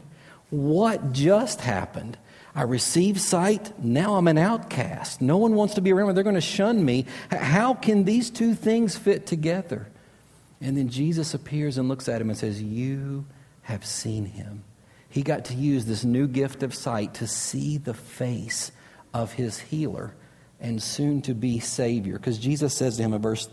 What 0.50 1.12
just 1.12 1.62
happened? 1.62 2.18
I 2.60 2.64
received 2.64 3.22
sight, 3.22 3.82
now 3.82 4.16
I'm 4.16 4.28
an 4.28 4.38
outcast. 4.38 5.22
No 5.22 5.38
one 5.38 5.56
wants 5.56 5.76
to 5.76 5.82
be 5.82 5.94
around 5.94 6.10
me. 6.10 6.14
They're 6.14 6.26
going 6.26 6.36
to 6.36 6.42
shun 6.42 6.84
me. 6.84 7.06
How 7.32 7.74
can 7.74 8.04
these 8.04 8.30
two 8.30 8.54
things 8.54 8.98
fit 8.98 9.26
together? 9.26 9.88
And 10.60 10.76
then 10.76 10.90
Jesus 10.90 11.34
appears 11.34 11.78
and 11.78 11.88
looks 11.88 12.10
at 12.10 12.20
him 12.20 12.30
and 12.30 12.38
says, 12.38 12.62
You 12.62 13.26
have 13.62 13.86
seen 13.86 14.26
him. 14.26 14.66
He 15.08 15.22
got 15.22 15.46
to 15.46 15.54
use 15.54 15.86
this 15.86 16.04
new 16.04 16.28
gift 16.28 16.62
of 16.62 16.76
sight 16.76 17.14
to 17.14 17.28
see 17.28 17.78
the 17.78 17.94
face 17.94 18.74
of 19.14 19.32
his 19.32 19.58
healer 19.58 20.14
and 20.60 20.84
soon 20.84 21.22
to 21.22 21.34
be 21.34 21.62
Savior. 21.62 22.18
Because 22.18 22.40
Jesus 22.40 22.76
says 22.76 22.98
to 22.98 23.04
him 23.04 23.14
in 23.14 23.22
verse, 23.22 23.48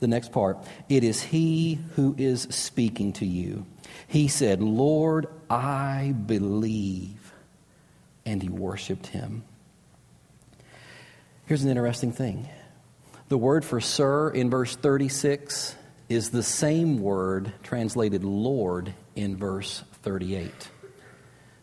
the 0.00 0.08
next 0.08 0.32
part, 0.32 0.58
it 0.88 1.04
is 1.04 1.22
he 1.22 1.78
who 1.94 2.16
is 2.18 2.48
speaking 2.50 3.12
to 3.12 3.26
you. 3.26 3.64
He 4.08 4.26
said, 4.26 4.60
Lord, 4.60 5.28
I 5.48 6.16
believe 6.26 7.29
and 8.24 8.42
he 8.42 8.48
worshiped 8.48 9.06
him. 9.08 9.44
Here's 11.46 11.64
an 11.64 11.70
interesting 11.70 12.12
thing 12.12 12.48
the 13.28 13.38
word 13.38 13.64
for 13.64 13.80
sir 13.80 14.30
in 14.30 14.50
verse 14.50 14.76
36 14.76 15.76
is 16.08 16.30
the 16.30 16.42
same 16.42 17.00
word 17.00 17.52
translated 17.62 18.24
Lord 18.24 18.92
in 19.14 19.36
verse 19.36 19.84
38. 20.02 20.52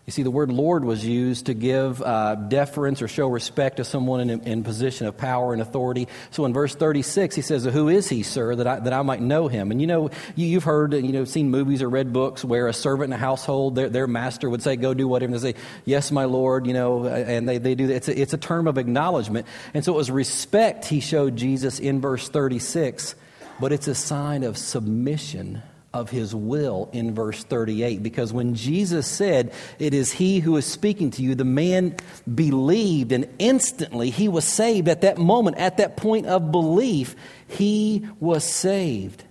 You 0.07 0.13
see, 0.13 0.23
the 0.23 0.31
word 0.31 0.49
Lord 0.49 0.85
was 0.85 1.05
used 1.05 1.47
to 1.47 1.53
give 1.53 2.01
uh, 2.01 2.35
deference 2.35 3.01
or 3.01 3.09
show 3.09 3.27
respect 3.27 3.75
to 3.75 3.83
someone 3.83 4.29
in, 4.29 4.39
in 4.43 4.63
position 4.63 5.05
of 5.05 5.17
power 5.17 5.51
and 5.51 5.61
authority. 5.61 6.07
So 6.31 6.45
in 6.45 6.53
verse 6.53 6.73
36, 6.73 7.35
he 7.35 7.41
says, 7.41 7.65
Who 7.65 7.89
is 7.89 8.07
he, 8.07 8.23
sir, 8.23 8.55
that 8.55 8.65
I, 8.65 8.79
that 8.79 8.93
I 8.93 9.01
might 9.01 9.21
know 9.21 9.49
him? 9.49 9.69
And 9.69 9.81
you 9.81 9.87
know, 9.87 10.09
you, 10.33 10.53
have 10.53 10.63
heard, 10.63 10.93
you 10.93 11.11
know, 11.11 11.25
seen 11.25 11.51
movies 11.51 11.81
or 11.81 11.89
read 11.89 12.13
books 12.13 12.45
where 12.45 12.69
a 12.69 12.73
servant 12.73 13.09
in 13.09 13.13
a 13.15 13.17
household, 13.17 13.75
their, 13.75 13.89
their 13.89 14.07
master 14.07 14.49
would 14.49 14.63
say, 14.63 14.77
Go 14.77 14.93
do 14.93 15.09
whatever. 15.09 15.33
And 15.33 15.43
they 15.43 15.51
say, 15.51 15.59
Yes, 15.83 16.09
my 16.09 16.23
Lord, 16.23 16.67
you 16.67 16.73
know, 16.73 17.05
and 17.05 17.47
they, 17.47 17.57
they 17.57 17.75
do 17.75 17.87
that. 17.87 17.95
It's 17.95 18.07
a, 18.07 18.21
it's 18.21 18.33
a 18.33 18.37
term 18.37 18.69
of 18.69 18.77
acknowledgement. 18.77 19.45
And 19.73 19.83
so 19.83 19.91
it 19.91 19.97
was 19.97 20.09
respect 20.09 20.85
he 20.85 21.01
showed 21.01 21.35
Jesus 21.35 21.79
in 21.79 21.99
verse 21.99 22.29
36, 22.29 23.13
but 23.59 23.73
it's 23.73 23.89
a 23.89 23.95
sign 23.95 24.45
of 24.45 24.57
submission 24.57 25.61
of 25.93 26.09
his 26.09 26.35
will 26.35 26.89
in 26.91 27.13
verse 27.13 27.43
38. 27.43 28.03
Because 28.03 28.33
when 28.33 28.55
Jesus 28.55 29.07
said, 29.07 29.53
It 29.79 29.93
is 29.93 30.11
he 30.11 30.39
who 30.39 30.57
is 30.57 30.65
speaking 30.65 31.11
to 31.11 31.21
you, 31.21 31.35
the 31.35 31.45
man 31.45 31.95
believed, 32.33 33.11
and 33.11 33.27
instantly 33.39 34.09
he 34.09 34.27
was 34.27 34.45
saved 34.45 34.87
at 34.87 35.01
that 35.01 35.17
moment, 35.17 35.57
at 35.57 35.77
that 35.77 35.97
point 35.97 36.25
of 36.27 36.51
belief, 36.51 37.15
he 37.47 38.07
was 38.19 38.43
saved. 38.43 39.23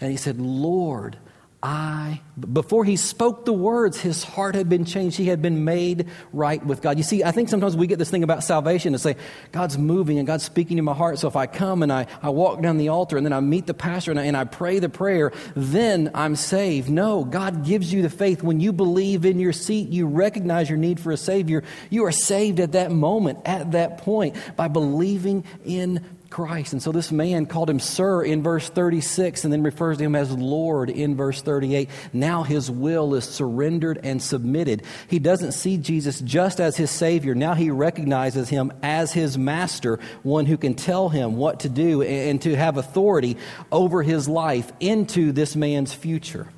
And 0.00 0.10
he 0.10 0.16
said, 0.16 0.40
Lord, 0.40 1.18
I, 1.62 2.22
before 2.38 2.86
he 2.86 2.96
spoke 2.96 3.44
the 3.44 3.52
words, 3.52 4.00
his 4.00 4.24
heart 4.24 4.54
had 4.54 4.70
been 4.70 4.86
changed. 4.86 5.18
He 5.18 5.26
had 5.26 5.42
been 5.42 5.62
made 5.64 6.08
right 6.32 6.64
with 6.64 6.80
God. 6.80 6.96
You 6.96 7.02
see, 7.02 7.22
I 7.22 7.32
think 7.32 7.50
sometimes 7.50 7.76
we 7.76 7.86
get 7.86 7.98
this 7.98 8.10
thing 8.10 8.22
about 8.22 8.42
salvation 8.42 8.94
and 8.94 9.00
say, 9.00 9.16
God's 9.52 9.76
moving 9.76 10.16
and 10.16 10.26
God's 10.26 10.44
speaking 10.44 10.78
in 10.78 10.84
my 10.84 10.94
heart. 10.94 11.18
So 11.18 11.28
if 11.28 11.36
I 11.36 11.46
come 11.46 11.82
and 11.82 11.92
I, 11.92 12.06
I 12.22 12.30
walk 12.30 12.62
down 12.62 12.78
the 12.78 12.88
altar 12.88 13.18
and 13.18 13.26
then 13.26 13.34
I 13.34 13.40
meet 13.40 13.66
the 13.66 13.74
pastor 13.74 14.10
and 14.10 14.18
I, 14.18 14.24
and 14.24 14.38
I 14.38 14.44
pray 14.44 14.78
the 14.78 14.88
prayer, 14.88 15.32
then 15.54 16.10
I'm 16.14 16.34
saved. 16.34 16.88
No, 16.88 17.24
God 17.24 17.66
gives 17.66 17.92
you 17.92 18.00
the 18.00 18.10
faith. 18.10 18.42
When 18.42 18.58
you 18.58 18.72
believe 18.72 19.26
in 19.26 19.38
your 19.38 19.52
seat, 19.52 19.90
you 19.90 20.06
recognize 20.06 20.70
your 20.70 20.78
need 20.78 20.98
for 20.98 21.12
a 21.12 21.18
Savior. 21.18 21.62
You 21.90 22.06
are 22.06 22.12
saved 22.12 22.58
at 22.60 22.72
that 22.72 22.90
moment, 22.90 23.40
at 23.44 23.72
that 23.72 23.98
point, 23.98 24.34
by 24.56 24.68
believing 24.68 25.44
in 25.66 26.06
Christ. 26.30 26.72
And 26.72 26.82
so 26.82 26.92
this 26.92 27.10
man 27.10 27.46
called 27.46 27.68
him 27.68 27.80
Sir 27.80 28.22
in 28.22 28.42
verse 28.42 28.68
36 28.68 29.44
and 29.44 29.52
then 29.52 29.62
refers 29.62 29.98
to 29.98 30.04
him 30.04 30.14
as 30.14 30.30
Lord 30.30 30.88
in 30.88 31.16
verse 31.16 31.42
38. 31.42 31.90
Now 32.12 32.44
his 32.44 32.70
will 32.70 33.14
is 33.14 33.24
surrendered 33.24 33.98
and 34.02 34.22
submitted. 34.22 34.84
He 35.08 35.18
doesn't 35.18 35.52
see 35.52 35.76
Jesus 35.76 36.20
just 36.20 36.60
as 36.60 36.76
his 36.76 36.90
Savior. 36.90 37.34
Now 37.34 37.54
he 37.54 37.70
recognizes 37.70 38.48
him 38.48 38.72
as 38.82 39.12
his 39.12 39.36
master, 39.36 39.98
one 40.22 40.46
who 40.46 40.56
can 40.56 40.74
tell 40.74 41.08
him 41.08 41.36
what 41.36 41.60
to 41.60 41.68
do 41.68 42.02
and 42.02 42.40
to 42.42 42.54
have 42.54 42.76
authority 42.76 43.36
over 43.72 44.02
his 44.02 44.28
life 44.28 44.72
into 44.78 45.32
this 45.32 45.56
man's 45.56 45.92
future. 45.92 46.48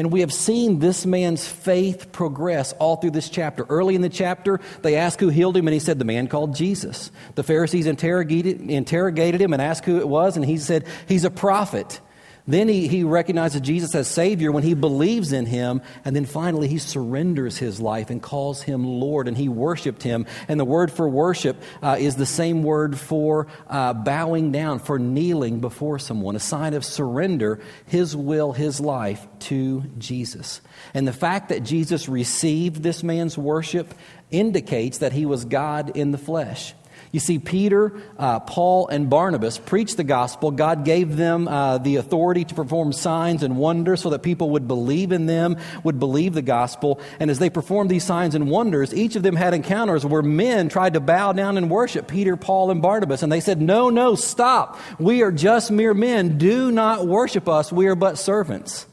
And 0.00 0.10
we 0.10 0.20
have 0.20 0.32
seen 0.32 0.78
this 0.78 1.04
man's 1.04 1.46
faith 1.46 2.10
progress 2.10 2.72
all 2.78 2.96
through 2.96 3.10
this 3.10 3.28
chapter. 3.28 3.64
Early 3.64 3.94
in 3.94 4.00
the 4.00 4.08
chapter, 4.08 4.58
they 4.80 4.96
asked 4.96 5.20
who 5.20 5.28
healed 5.28 5.58
him, 5.58 5.68
and 5.68 5.74
he 5.74 5.78
said, 5.78 5.98
The 5.98 6.06
man 6.06 6.26
called 6.26 6.54
Jesus. 6.54 7.10
The 7.34 7.42
Pharisees 7.42 7.84
interrogated, 7.84 8.62
interrogated 8.62 9.42
him 9.42 9.52
and 9.52 9.60
asked 9.60 9.84
who 9.84 9.98
it 9.98 10.08
was, 10.08 10.36
and 10.36 10.46
he 10.46 10.56
said, 10.56 10.86
He's 11.06 11.26
a 11.26 11.30
prophet. 11.30 12.00
Then 12.46 12.68
he, 12.68 12.88
he 12.88 13.04
recognizes 13.04 13.60
Jesus 13.60 13.94
as 13.94 14.08
Savior 14.08 14.50
when 14.52 14.62
he 14.62 14.74
believes 14.74 15.32
in 15.32 15.46
him. 15.46 15.82
And 16.04 16.16
then 16.16 16.24
finally, 16.24 16.68
he 16.68 16.78
surrenders 16.78 17.58
his 17.58 17.80
life 17.80 18.10
and 18.10 18.22
calls 18.22 18.62
him 18.62 18.84
Lord, 18.84 19.28
and 19.28 19.36
he 19.36 19.48
worshiped 19.48 20.02
him. 20.02 20.26
And 20.48 20.58
the 20.58 20.64
word 20.64 20.90
for 20.90 21.08
worship 21.08 21.56
uh, 21.82 21.96
is 21.98 22.16
the 22.16 22.26
same 22.26 22.62
word 22.62 22.98
for 22.98 23.46
uh, 23.68 23.94
bowing 23.94 24.52
down, 24.52 24.78
for 24.78 24.98
kneeling 24.98 25.60
before 25.60 25.98
someone, 25.98 26.36
a 26.36 26.40
sign 26.40 26.74
of 26.74 26.84
surrender, 26.84 27.60
his 27.86 28.16
will, 28.16 28.52
his 28.52 28.80
life 28.80 29.26
to 29.40 29.82
Jesus. 29.98 30.60
And 30.94 31.06
the 31.06 31.12
fact 31.12 31.50
that 31.50 31.62
Jesus 31.62 32.08
received 32.08 32.82
this 32.82 33.02
man's 33.02 33.36
worship 33.38 33.94
indicates 34.30 34.98
that 34.98 35.12
he 35.12 35.26
was 35.26 35.44
God 35.44 35.96
in 35.96 36.10
the 36.10 36.18
flesh. 36.18 36.74
You 37.12 37.18
see, 37.18 37.40
Peter, 37.40 37.92
uh, 38.18 38.38
Paul, 38.38 38.86
and 38.86 39.10
Barnabas 39.10 39.58
preached 39.58 39.96
the 39.96 40.04
gospel. 40.04 40.52
God 40.52 40.84
gave 40.84 41.16
them 41.16 41.48
uh, 41.48 41.78
the 41.78 41.96
authority 41.96 42.44
to 42.44 42.54
perform 42.54 42.92
signs 42.92 43.42
and 43.42 43.56
wonders 43.56 44.00
so 44.00 44.10
that 44.10 44.22
people 44.22 44.50
would 44.50 44.68
believe 44.68 45.10
in 45.10 45.26
them, 45.26 45.56
would 45.82 45.98
believe 45.98 46.34
the 46.34 46.42
gospel. 46.42 47.00
And 47.18 47.28
as 47.28 47.40
they 47.40 47.50
performed 47.50 47.90
these 47.90 48.04
signs 48.04 48.36
and 48.36 48.48
wonders, 48.48 48.94
each 48.94 49.16
of 49.16 49.24
them 49.24 49.34
had 49.34 49.54
encounters 49.54 50.06
where 50.06 50.22
men 50.22 50.68
tried 50.68 50.94
to 50.94 51.00
bow 51.00 51.32
down 51.32 51.56
and 51.56 51.68
worship 51.68 52.06
Peter, 52.06 52.36
Paul, 52.36 52.70
and 52.70 52.80
Barnabas. 52.80 53.24
And 53.24 53.32
they 53.32 53.40
said, 53.40 53.60
No, 53.60 53.90
no, 53.90 54.14
stop. 54.14 54.78
We 55.00 55.22
are 55.22 55.32
just 55.32 55.72
mere 55.72 55.94
men. 55.94 56.38
Do 56.38 56.70
not 56.70 57.08
worship 57.08 57.48
us. 57.48 57.72
We 57.72 57.88
are 57.88 57.96
but 57.96 58.18
servants. 58.18 58.86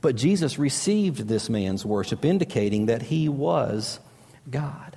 But 0.00 0.14
Jesus 0.14 0.60
received 0.60 1.26
this 1.26 1.50
man's 1.50 1.84
worship, 1.84 2.24
indicating 2.24 2.86
that 2.86 3.02
he 3.02 3.28
was 3.28 3.98
God. 4.48 4.87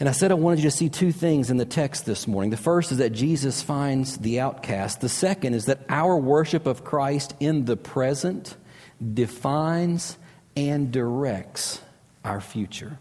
And 0.00 0.08
I 0.08 0.12
said 0.12 0.30
I 0.30 0.34
wanted 0.34 0.60
you 0.60 0.70
to 0.70 0.76
see 0.76 0.88
two 0.88 1.10
things 1.10 1.50
in 1.50 1.56
the 1.56 1.64
text 1.64 2.06
this 2.06 2.28
morning. 2.28 2.50
The 2.50 2.56
first 2.56 2.92
is 2.92 2.98
that 2.98 3.10
Jesus 3.10 3.62
finds 3.62 4.18
the 4.18 4.38
outcast. 4.38 5.00
The 5.00 5.08
second 5.08 5.54
is 5.54 5.66
that 5.66 5.80
our 5.88 6.16
worship 6.16 6.66
of 6.66 6.84
Christ 6.84 7.34
in 7.40 7.64
the 7.64 7.76
present 7.76 8.56
defines 9.12 10.16
and 10.56 10.92
directs 10.92 11.80
our 12.24 12.40
future. 12.40 12.98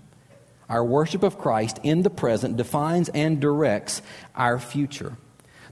Our 0.70 0.84
worship 0.84 1.24
of 1.24 1.38
Christ 1.38 1.80
in 1.84 2.02
the 2.02 2.10
present 2.10 2.58
defines 2.58 3.10
and 3.10 3.40
directs 3.40 4.02
our 4.36 4.60
future. 4.60 5.18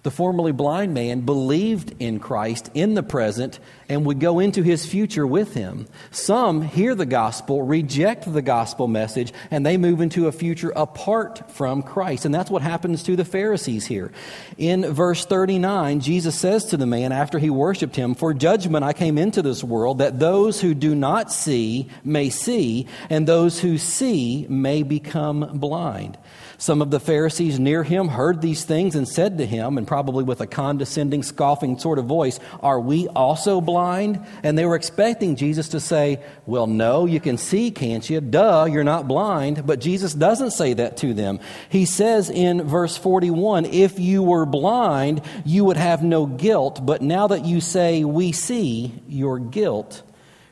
The 0.06 0.12
formerly 0.12 0.52
blind 0.52 0.94
man 0.94 1.22
believed 1.22 1.96
in 2.00 2.20
Christ 2.20 2.70
in 2.76 2.94
the 2.94 3.02
present 3.02 3.58
and 3.90 4.06
would 4.06 4.20
go 4.20 4.38
into 4.38 4.62
his 4.62 4.86
future 4.86 5.26
with 5.26 5.56
him. 5.56 5.88
Some 6.12 6.62
hear 6.62 6.94
the 6.94 7.08
gospel, 7.08 7.64
reject 7.64 8.32
the 8.32 8.44
gospel 8.44 8.88
message, 8.88 9.34
and 9.50 9.66
they 9.66 9.78
move 9.78 10.02
into 10.02 10.28
a 10.28 10.32
future 10.32 10.72
apart 10.76 11.50
from 11.54 11.82
Christ. 11.82 12.24
And 12.24 12.36
that's 12.36 12.52
what 12.52 12.62
happens 12.62 13.02
to 13.02 13.16
the 13.16 13.26
Pharisees 13.26 13.88
here. 13.88 14.12
In 14.60 14.94
verse 14.94 15.26
39, 15.26 16.02
Jesus 16.02 16.38
says 16.38 16.66
to 16.66 16.78
the 16.78 16.86
man 16.86 17.12
after 17.12 17.40
he 17.40 17.50
worshiped 17.50 17.96
him, 17.96 18.14
For 18.14 18.32
judgment 18.32 18.86
I 18.86 18.94
came 18.94 19.18
into 19.18 19.42
this 19.42 19.64
world, 19.64 19.98
that 19.98 20.20
those 20.20 20.62
who 20.62 20.76
do 20.76 20.94
not 20.94 21.32
see 21.32 21.90
may 22.04 22.30
see, 22.30 22.86
and 23.10 23.28
those 23.28 23.60
who 23.60 23.80
see 23.80 24.46
may 24.50 24.84
become 24.84 25.58
blind. 25.58 26.20
Some 26.58 26.82
of 26.82 26.90
the 26.90 27.00
Pharisees 27.00 27.60
near 27.60 27.84
him 27.84 28.08
heard 28.08 28.42
these 28.42 28.64
things 28.64 28.96
and 28.96 29.08
said 29.08 29.38
to 29.38 29.46
him, 29.46 29.78
and 29.78 29.88
probably 29.88 30.24
with 30.24 30.42
a 30.42 30.48
condescending, 30.48 31.22
scoffing 31.24 31.78
sort 31.78 32.00
of 32.00 32.06
voice, 32.06 32.40
Are 32.62 32.80
we 32.80 33.08
also 33.10 33.60
blind? 33.60 34.26
And 34.44 34.58
they 34.58 34.66
were 34.66 34.76
expecting 34.76 35.36
Jesus 35.36 35.70
to 35.70 35.80
say, 35.80 36.24
Well, 36.46 36.68
no, 36.68 37.06
you 37.06 37.20
can 37.20 37.38
see, 37.38 37.72
can't 37.72 38.10
you? 38.10 38.22
Duh, 38.22 38.68
you're 38.70 38.84
not 38.84 39.08
blind. 39.08 39.66
But 39.68 39.80
Jesus 39.80 40.14
doesn't 40.14 40.52
say 40.52 40.74
that 40.74 40.98
to 40.98 41.14
them. 41.14 41.40
He 41.70 41.86
says 41.86 42.30
in 42.30 42.64
verse 42.64 42.98
41, 42.98 43.66
If 43.66 44.00
you 44.00 44.24
were 44.24 44.46
blind, 44.46 45.22
you 45.44 45.66
would 45.66 45.78
have 45.78 46.04
no 46.04 46.26
guilt. 46.26 46.86
But 46.86 47.02
now 47.02 47.28
that 47.28 47.46
you 47.46 47.60
say, 47.60 48.04
We 48.04 48.32
see, 48.32 49.02
your 49.08 49.40
guilt 49.40 50.04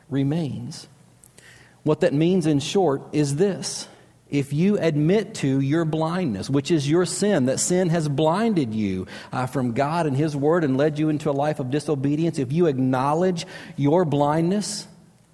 remains. 0.10 0.88
What 1.84 2.02
that 2.02 2.14
means 2.14 2.46
in 2.46 2.60
short 2.60 3.02
is 3.12 3.36
this 3.36 3.88
if 4.34 4.52
you 4.52 4.80
admit 4.80 5.36
to 5.36 5.60
your 5.60 5.86
blindness, 5.86 6.50
which 6.50 6.72
is 6.72 6.90
your 6.90 7.06
sin, 7.06 7.46
that 7.46 7.60
sin 7.60 7.90
has 7.90 8.10
blinded 8.10 8.74
you 8.74 9.06
uh, 9.32 9.46
from 9.46 9.74
God 9.74 10.08
and 10.08 10.18
His 10.18 10.36
Word 10.36 10.64
and 10.64 10.76
led 10.76 10.98
you 10.98 11.10
into 11.10 11.30
a 11.30 11.32
life 11.32 11.60
of 11.60 11.70
disobedience, 11.70 12.40
if 12.40 12.52
you 12.52 12.66
acknowledge 12.66 13.46
your 13.78 14.06
blindness, 14.06 14.88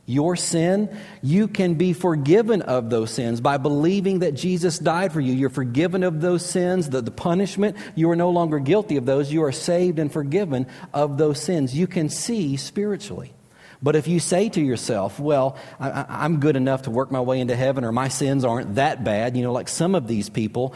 your 0.06 0.36
sin, 0.36 0.94
you 1.22 1.48
can 1.48 1.76
be 1.76 1.94
forgiven 1.94 2.62
of 2.62 2.90
those 2.90 3.10
sins 3.10 3.40
by 3.40 3.56
believing 3.56 4.20
that 4.20 4.34
Jesus 4.34 4.78
died 4.78 5.14
for 5.14 5.22
you. 5.22 5.32
You're 5.32 5.50
forgiven 5.50 6.04
of 6.04 6.20
those 6.20 6.46
sins, 6.46 6.90
the, 6.90 7.02
the 7.02 7.10
punishment. 7.10 7.78
You 7.96 8.10
are 8.10 8.18
no 8.18 8.32
longer 8.32 8.60
guilty 8.60 8.98
of 8.98 9.06
those. 9.06 9.32
You 9.32 9.44
are 9.44 9.54
saved 9.54 9.98
and 9.98 10.12
forgiven 10.12 10.68
of 10.94 11.18
those 11.18 11.42
sins. 11.42 11.74
You 11.74 11.88
can 11.88 12.10
see 12.10 12.58
spiritually. 12.58 13.34
But 13.82 13.96
if 13.96 14.08
you 14.08 14.20
say 14.20 14.50
to 14.50 14.62
yourself, 14.62 15.20
well, 15.20 15.58
I, 15.80 16.26
am 16.26 16.42
good 16.42 16.58
enough 16.58 16.82
to 16.84 16.92
work 16.92 17.12
my 17.12 17.22
way 17.22 17.40
into 17.40 17.56
heaven, 17.56 17.86
or 17.86 17.94
my 17.94 18.10
sins 18.10 18.44
aren't 18.44 18.76
that 18.76 19.06
bad, 19.06 19.38
you 19.38 19.44
know, 19.44 19.54
like 19.54 19.70
some 19.70 19.96
of 19.96 20.06
these 20.06 20.30
people, 20.30 20.74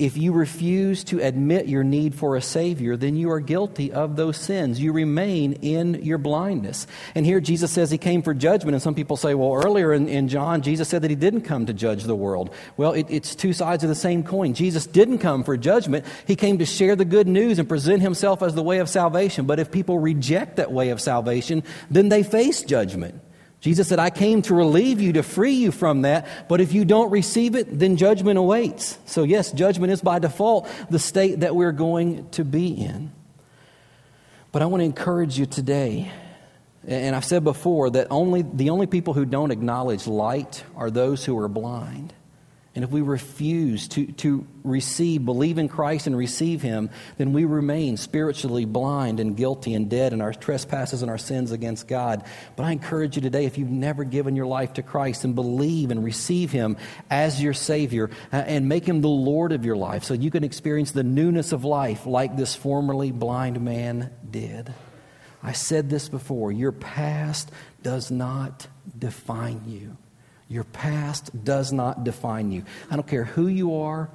if 0.00 0.16
you 0.16 0.32
refuse 0.32 1.04
to 1.04 1.20
admit 1.20 1.68
your 1.68 1.84
need 1.84 2.14
for 2.14 2.34
a 2.34 2.40
Savior, 2.40 2.96
then 2.96 3.16
you 3.16 3.30
are 3.30 3.38
guilty 3.38 3.92
of 3.92 4.16
those 4.16 4.38
sins. 4.38 4.80
You 4.80 4.92
remain 4.92 5.52
in 5.52 6.02
your 6.02 6.16
blindness. 6.16 6.86
And 7.14 7.26
here 7.26 7.38
Jesus 7.38 7.70
says 7.70 7.90
he 7.90 7.98
came 7.98 8.22
for 8.22 8.32
judgment. 8.32 8.74
And 8.74 8.82
some 8.82 8.94
people 8.94 9.18
say, 9.18 9.34
well, 9.34 9.54
earlier 9.54 9.92
in, 9.92 10.08
in 10.08 10.28
John, 10.28 10.62
Jesus 10.62 10.88
said 10.88 11.02
that 11.02 11.10
he 11.10 11.16
didn't 11.16 11.42
come 11.42 11.66
to 11.66 11.74
judge 11.74 12.04
the 12.04 12.16
world. 12.16 12.48
Well, 12.78 12.92
it, 12.92 13.08
it's 13.10 13.34
two 13.34 13.52
sides 13.52 13.84
of 13.84 13.90
the 13.90 13.94
same 13.94 14.24
coin. 14.24 14.54
Jesus 14.54 14.86
didn't 14.86 15.18
come 15.18 15.44
for 15.44 15.56
judgment, 15.58 16.06
he 16.26 16.34
came 16.34 16.58
to 16.58 16.66
share 16.66 16.96
the 16.96 17.04
good 17.04 17.28
news 17.28 17.58
and 17.58 17.68
present 17.68 18.00
himself 18.00 18.42
as 18.42 18.54
the 18.54 18.62
way 18.62 18.78
of 18.78 18.88
salvation. 18.88 19.44
But 19.44 19.60
if 19.60 19.70
people 19.70 19.98
reject 19.98 20.56
that 20.56 20.72
way 20.72 20.88
of 20.88 21.00
salvation, 21.00 21.62
then 21.90 22.08
they 22.08 22.22
face 22.22 22.62
judgment. 22.62 23.20
Jesus 23.60 23.88
said, 23.88 23.98
I 23.98 24.08
came 24.08 24.40
to 24.42 24.54
relieve 24.54 25.00
you, 25.00 25.12
to 25.14 25.22
free 25.22 25.52
you 25.52 25.70
from 25.70 26.02
that, 26.02 26.48
but 26.48 26.62
if 26.62 26.72
you 26.72 26.86
don't 26.86 27.10
receive 27.10 27.54
it, 27.54 27.78
then 27.78 27.96
judgment 27.96 28.38
awaits. 28.38 28.98
So, 29.04 29.22
yes, 29.22 29.52
judgment 29.52 29.92
is 29.92 30.00
by 30.00 30.18
default 30.18 30.68
the 30.88 30.98
state 30.98 31.40
that 31.40 31.54
we're 31.54 31.72
going 31.72 32.28
to 32.30 32.44
be 32.44 32.68
in. 32.68 33.12
But 34.50 34.62
I 34.62 34.66
want 34.66 34.80
to 34.80 34.86
encourage 34.86 35.38
you 35.38 35.44
today. 35.44 36.10
And 36.86 37.14
I've 37.14 37.24
said 37.26 37.44
before 37.44 37.90
that 37.90 38.06
only, 38.10 38.42
the 38.42 38.70
only 38.70 38.86
people 38.86 39.12
who 39.12 39.26
don't 39.26 39.50
acknowledge 39.50 40.06
light 40.06 40.64
are 40.74 40.90
those 40.90 41.24
who 41.24 41.38
are 41.38 41.48
blind. 41.48 42.14
And 42.72 42.84
if 42.84 42.90
we 42.90 43.00
refuse 43.00 43.88
to, 43.88 44.06
to 44.12 44.46
receive, 44.62 45.24
believe 45.24 45.58
in 45.58 45.68
Christ 45.68 46.06
and 46.06 46.16
receive 46.16 46.62
Him, 46.62 46.90
then 47.18 47.32
we 47.32 47.44
remain 47.44 47.96
spiritually 47.96 48.64
blind 48.64 49.18
and 49.18 49.36
guilty 49.36 49.74
and 49.74 49.90
dead 49.90 50.12
in 50.12 50.20
our 50.20 50.32
trespasses 50.32 51.02
and 51.02 51.10
our 51.10 51.18
sins 51.18 51.50
against 51.50 51.88
God. 51.88 52.24
But 52.54 52.66
I 52.66 52.72
encourage 52.72 53.16
you 53.16 53.22
today, 53.22 53.44
if 53.44 53.58
you've 53.58 53.70
never 53.70 54.04
given 54.04 54.36
your 54.36 54.46
life 54.46 54.74
to 54.74 54.84
Christ 54.84 55.24
and 55.24 55.34
believe 55.34 55.90
and 55.90 56.04
receive 56.04 56.52
Him 56.52 56.76
as 57.10 57.42
your 57.42 57.54
Savior 57.54 58.08
uh, 58.32 58.36
and 58.36 58.68
make 58.68 58.86
Him 58.86 59.00
the 59.00 59.08
Lord 59.08 59.50
of 59.50 59.64
your 59.64 59.76
life 59.76 60.04
so 60.04 60.14
you 60.14 60.30
can 60.30 60.44
experience 60.44 60.92
the 60.92 61.02
newness 61.02 61.50
of 61.50 61.64
life 61.64 62.06
like 62.06 62.36
this 62.36 62.54
formerly 62.54 63.10
blind 63.10 63.60
man 63.60 64.12
did. 64.30 64.72
I 65.42 65.52
said 65.52 65.90
this 65.90 66.08
before 66.08 66.52
your 66.52 66.72
past 66.72 67.50
does 67.82 68.12
not 68.12 68.68
define 68.96 69.62
you. 69.66 69.96
Your 70.50 70.64
past 70.64 71.44
does 71.44 71.72
not 71.72 72.02
define 72.02 72.50
you. 72.50 72.64
I 72.90 72.96
don't 72.96 73.06
care 73.06 73.24
who 73.24 73.46
you 73.46 73.82
are, 73.82 74.10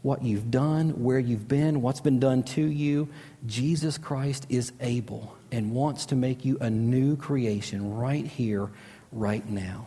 what 0.00 0.22
you've 0.22 0.50
done, 0.50 1.02
where 1.02 1.18
you've 1.18 1.46
been, 1.46 1.82
what's 1.82 2.00
been 2.00 2.18
done 2.18 2.42
to 2.44 2.64
you. 2.64 3.10
Jesus 3.44 3.98
Christ 3.98 4.46
is 4.48 4.72
able 4.80 5.36
and 5.52 5.72
wants 5.72 6.06
to 6.06 6.16
make 6.16 6.46
you 6.46 6.56
a 6.62 6.70
new 6.70 7.14
creation 7.16 7.94
right 7.94 8.26
here, 8.26 8.70
right 9.12 9.46
now. 9.46 9.86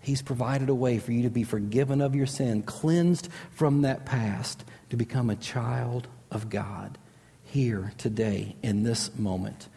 He's 0.00 0.22
provided 0.22 0.70
a 0.70 0.74
way 0.74 0.98
for 0.98 1.12
you 1.12 1.24
to 1.24 1.30
be 1.30 1.44
forgiven 1.44 2.00
of 2.00 2.14
your 2.14 2.26
sin, 2.26 2.62
cleansed 2.62 3.28
from 3.50 3.82
that 3.82 4.06
past, 4.06 4.64
to 4.88 4.96
become 4.96 5.28
a 5.28 5.36
child 5.36 6.08
of 6.30 6.48
God 6.48 6.96
here, 7.44 7.92
today, 7.98 8.56
in 8.62 8.82
this 8.82 9.14
moment. 9.18 9.68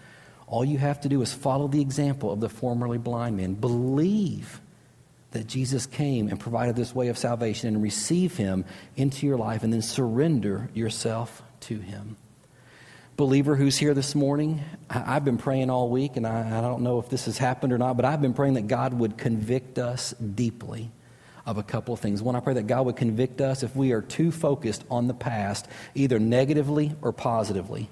All 0.48 0.64
you 0.64 0.78
have 0.78 1.02
to 1.02 1.10
do 1.10 1.22
is 1.22 1.34
follow 1.34 1.68
the 1.68 1.82
example 1.82 2.32
of 2.32 2.40
the 2.40 2.48
formerly 2.48 2.98
blind 2.98 3.36
man. 3.36 3.56
Believe 3.56 4.61
that 5.32 5.48
Jesus 5.48 5.86
came 5.86 6.28
and 6.28 6.39
provided 6.39 6.76
this 6.76 6.94
way 6.94 7.08
of 7.08 7.17
salvation 7.17 7.67
and 7.70 7.82
receive 7.82 8.38
Him 8.38 8.65
into 8.96 9.26
your 9.26 9.38
life 9.38 9.63
and 9.63 9.72
then 9.72 9.82
surrender 9.82 10.70
yourself 10.74 11.41
to 11.62 11.80
Him. 11.80 12.17
Believer 13.17 13.56
who's 13.56 13.78
here 13.78 13.94
this 13.94 14.15
morning, 14.15 14.63
I've 14.89 15.24
been 15.24 15.38
praying 15.38 15.70
all 15.70 15.89
week, 15.89 16.17
and 16.17 16.26
I, 16.26 16.58
I 16.58 16.62
don't 16.62 16.82
know 16.82 17.00
if 17.00 17.10
this 17.10 17.26
has 17.26 17.38
happened 17.38 17.72
or 17.72 17.78
not, 17.78 17.96
but 17.96 18.06
I've 18.06 18.22
been 18.22 18.34
praying 18.34 18.56
that 18.56 18.67
God 18.67 18.94
would 18.94 19.17
convict 19.17 19.78
us 19.78 20.12
deeply 20.13 20.91
of 21.46 21.58
a 21.58 21.63
couple 21.63 21.94
of 21.94 22.00
things. 22.00 22.22
One, 22.22 22.36
I 22.36 22.39
pray 22.39 22.56
that 22.56 22.67
God 22.67 22.86
would 22.86 22.96
convict 22.96 23.41
us 23.41 23.63
if 23.63 23.76
we 23.76 23.91
are 23.91 24.02
too 24.02 24.32
focused 24.32 24.84
on 24.89 25.08
the 25.08 25.13
past, 25.13 25.67
either 25.96 26.20
negatively 26.20 26.96
or 27.02 27.12
positively. 27.12 27.89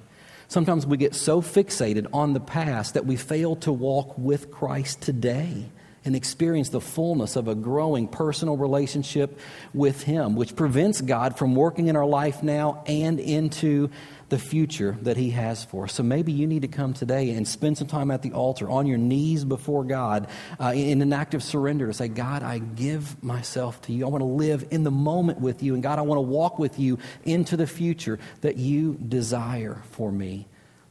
Sometimes 0.48 0.86
we 0.86 0.98
get 0.98 1.14
so 1.14 1.42
fixated 1.42 2.08
on 2.12 2.34
the 2.34 2.40
past 2.40 2.96
that 2.96 3.06
we 3.06 3.16
fail 3.16 3.56
to 3.58 3.72
walk 3.72 4.18
with 4.18 4.52
Christ 4.52 5.02
today 5.02 5.70
and 6.06 6.16
experience 6.16 6.70
the 6.70 6.82
fullness 6.82 7.36
of 7.36 7.48
a 7.48 7.56
growing 7.56 8.08
personal 8.08 8.58
relationship 8.58 9.40
with 9.74 10.04
Him, 10.04 10.36
which 10.36 10.56
prevents 10.56 11.02
God 11.02 11.38
from 11.38 11.56
working 11.56 11.88
in 11.88 11.96
our 11.96 12.06
life 12.06 12.44
now 12.44 12.84
and 12.88 13.20
into 13.20 13.90
the 14.30 14.38
future 14.38 14.98
that 15.02 15.18
He 15.18 15.32
has 15.32 15.64
for 15.64 15.86
us. 15.86 15.94
So 15.94 16.04
maybe 16.04 16.32
you 16.32 16.48
need 16.48 16.62
to 16.62 16.68
come 16.68 16.94
today 16.94 17.32
and 17.32 17.48
spend 17.48 17.78
some 17.78 17.88
time 17.88 18.12
at 18.12 18.22
the 18.22 18.32
altar 18.32 18.70
on 18.70 18.86
your 18.86 18.98
knees 18.98 19.44
before 19.44 19.84
God 19.84 20.28
uh, 20.60 20.74
in 20.76 21.02
an 21.02 21.14
act 21.14 21.34
of 21.34 21.44
surrender 21.44 21.88
to 21.88 21.94
say, 21.94 22.08
God, 22.08 22.44
I 22.44 22.60
give 22.60 23.22
myself 23.24 23.82
to 23.84 23.94
you. 23.94 24.06
I 24.06 24.10
want 24.10 24.22
to 24.22 24.26
live 24.26 24.68
in 24.72 24.84
the 24.84 24.92
moment 24.92 25.40
with 25.40 25.64
you. 25.64 25.74
And 25.74 25.82
God, 25.82 26.00
I 26.00 26.04
want 26.04 26.18
to 26.18 26.24
walk 26.24 26.60
with 26.60 26.80
you 26.80 27.00
into 27.24 27.58
the 27.58 27.68
future 27.68 28.20
that 28.42 28.58
you 28.58 28.94
desire 28.96 29.82
for 29.92 30.12
me 30.12 30.49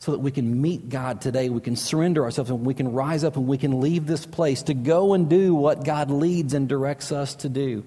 so 0.09 0.13
that 0.13 0.21
we 0.21 0.31
can 0.31 0.63
meet 0.63 0.89
God 0.89 1.21
today. 1.21 1.51
We 1.51 1.61
can 1.61 1.77
surrender 1.77 2.25
ourselves 2.25 2.51
and 2.51 2.65
we 2.65 2.73
can 2.73 2.93
rise 2.93 3.25
up 3.25 3.37
and 3.37 3.47
we 3.47 3.59
can 3.59 3.83
leave 3.83 4.07
this 4.07 4.25
place 4.25 4.63
to 4.63 4.73
go 4.73 5.13
and 5.13 5.29
do 5.29 5.55
what 5.55 5.85
God 5.85 6.11
leads 6.11 6.55
and 6.55 6.67
directs 6.67 7.13
us 7.13 7.35
to 7.35 7.51
do. 7.51 7.85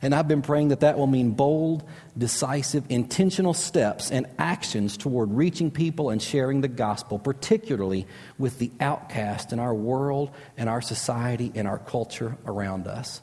And 0.00 0.14
I've 0.14 0.28
been 0.28 0.40
praying 0.40 0.68
that 0.68 0.80
that 0.80 0.96
will 0.96 1.06
mean 1.06 1.32
bold, 1.32 1.86
decisive, 2.16 2.84
intentional 2.88 3.52
steps 3.52 4.10
and 4.10 4.26
actions 4.38 4.96
toward 4.96 5.30
reaching 5.30 5.70
people 5.70 6.08
and 6.08 6.22
sharing 6.22 6.62
the 6.62 6.68
gospel, 6.68 7.18
particularly 7.18 8.06
with 8.38 8.58
the 8.58 8.72
outcast 8.80 9.52
in 9.52 9.58
our 9.58 9.74
world 9.74 10.30
and 10.56 10.70
our 10.70 10.80
society 10.80 11.52
and 11.54 11.68
our 11.68 11.78
culture 11.78 12.38
around 12.46 12.86
us. 12.86 13.20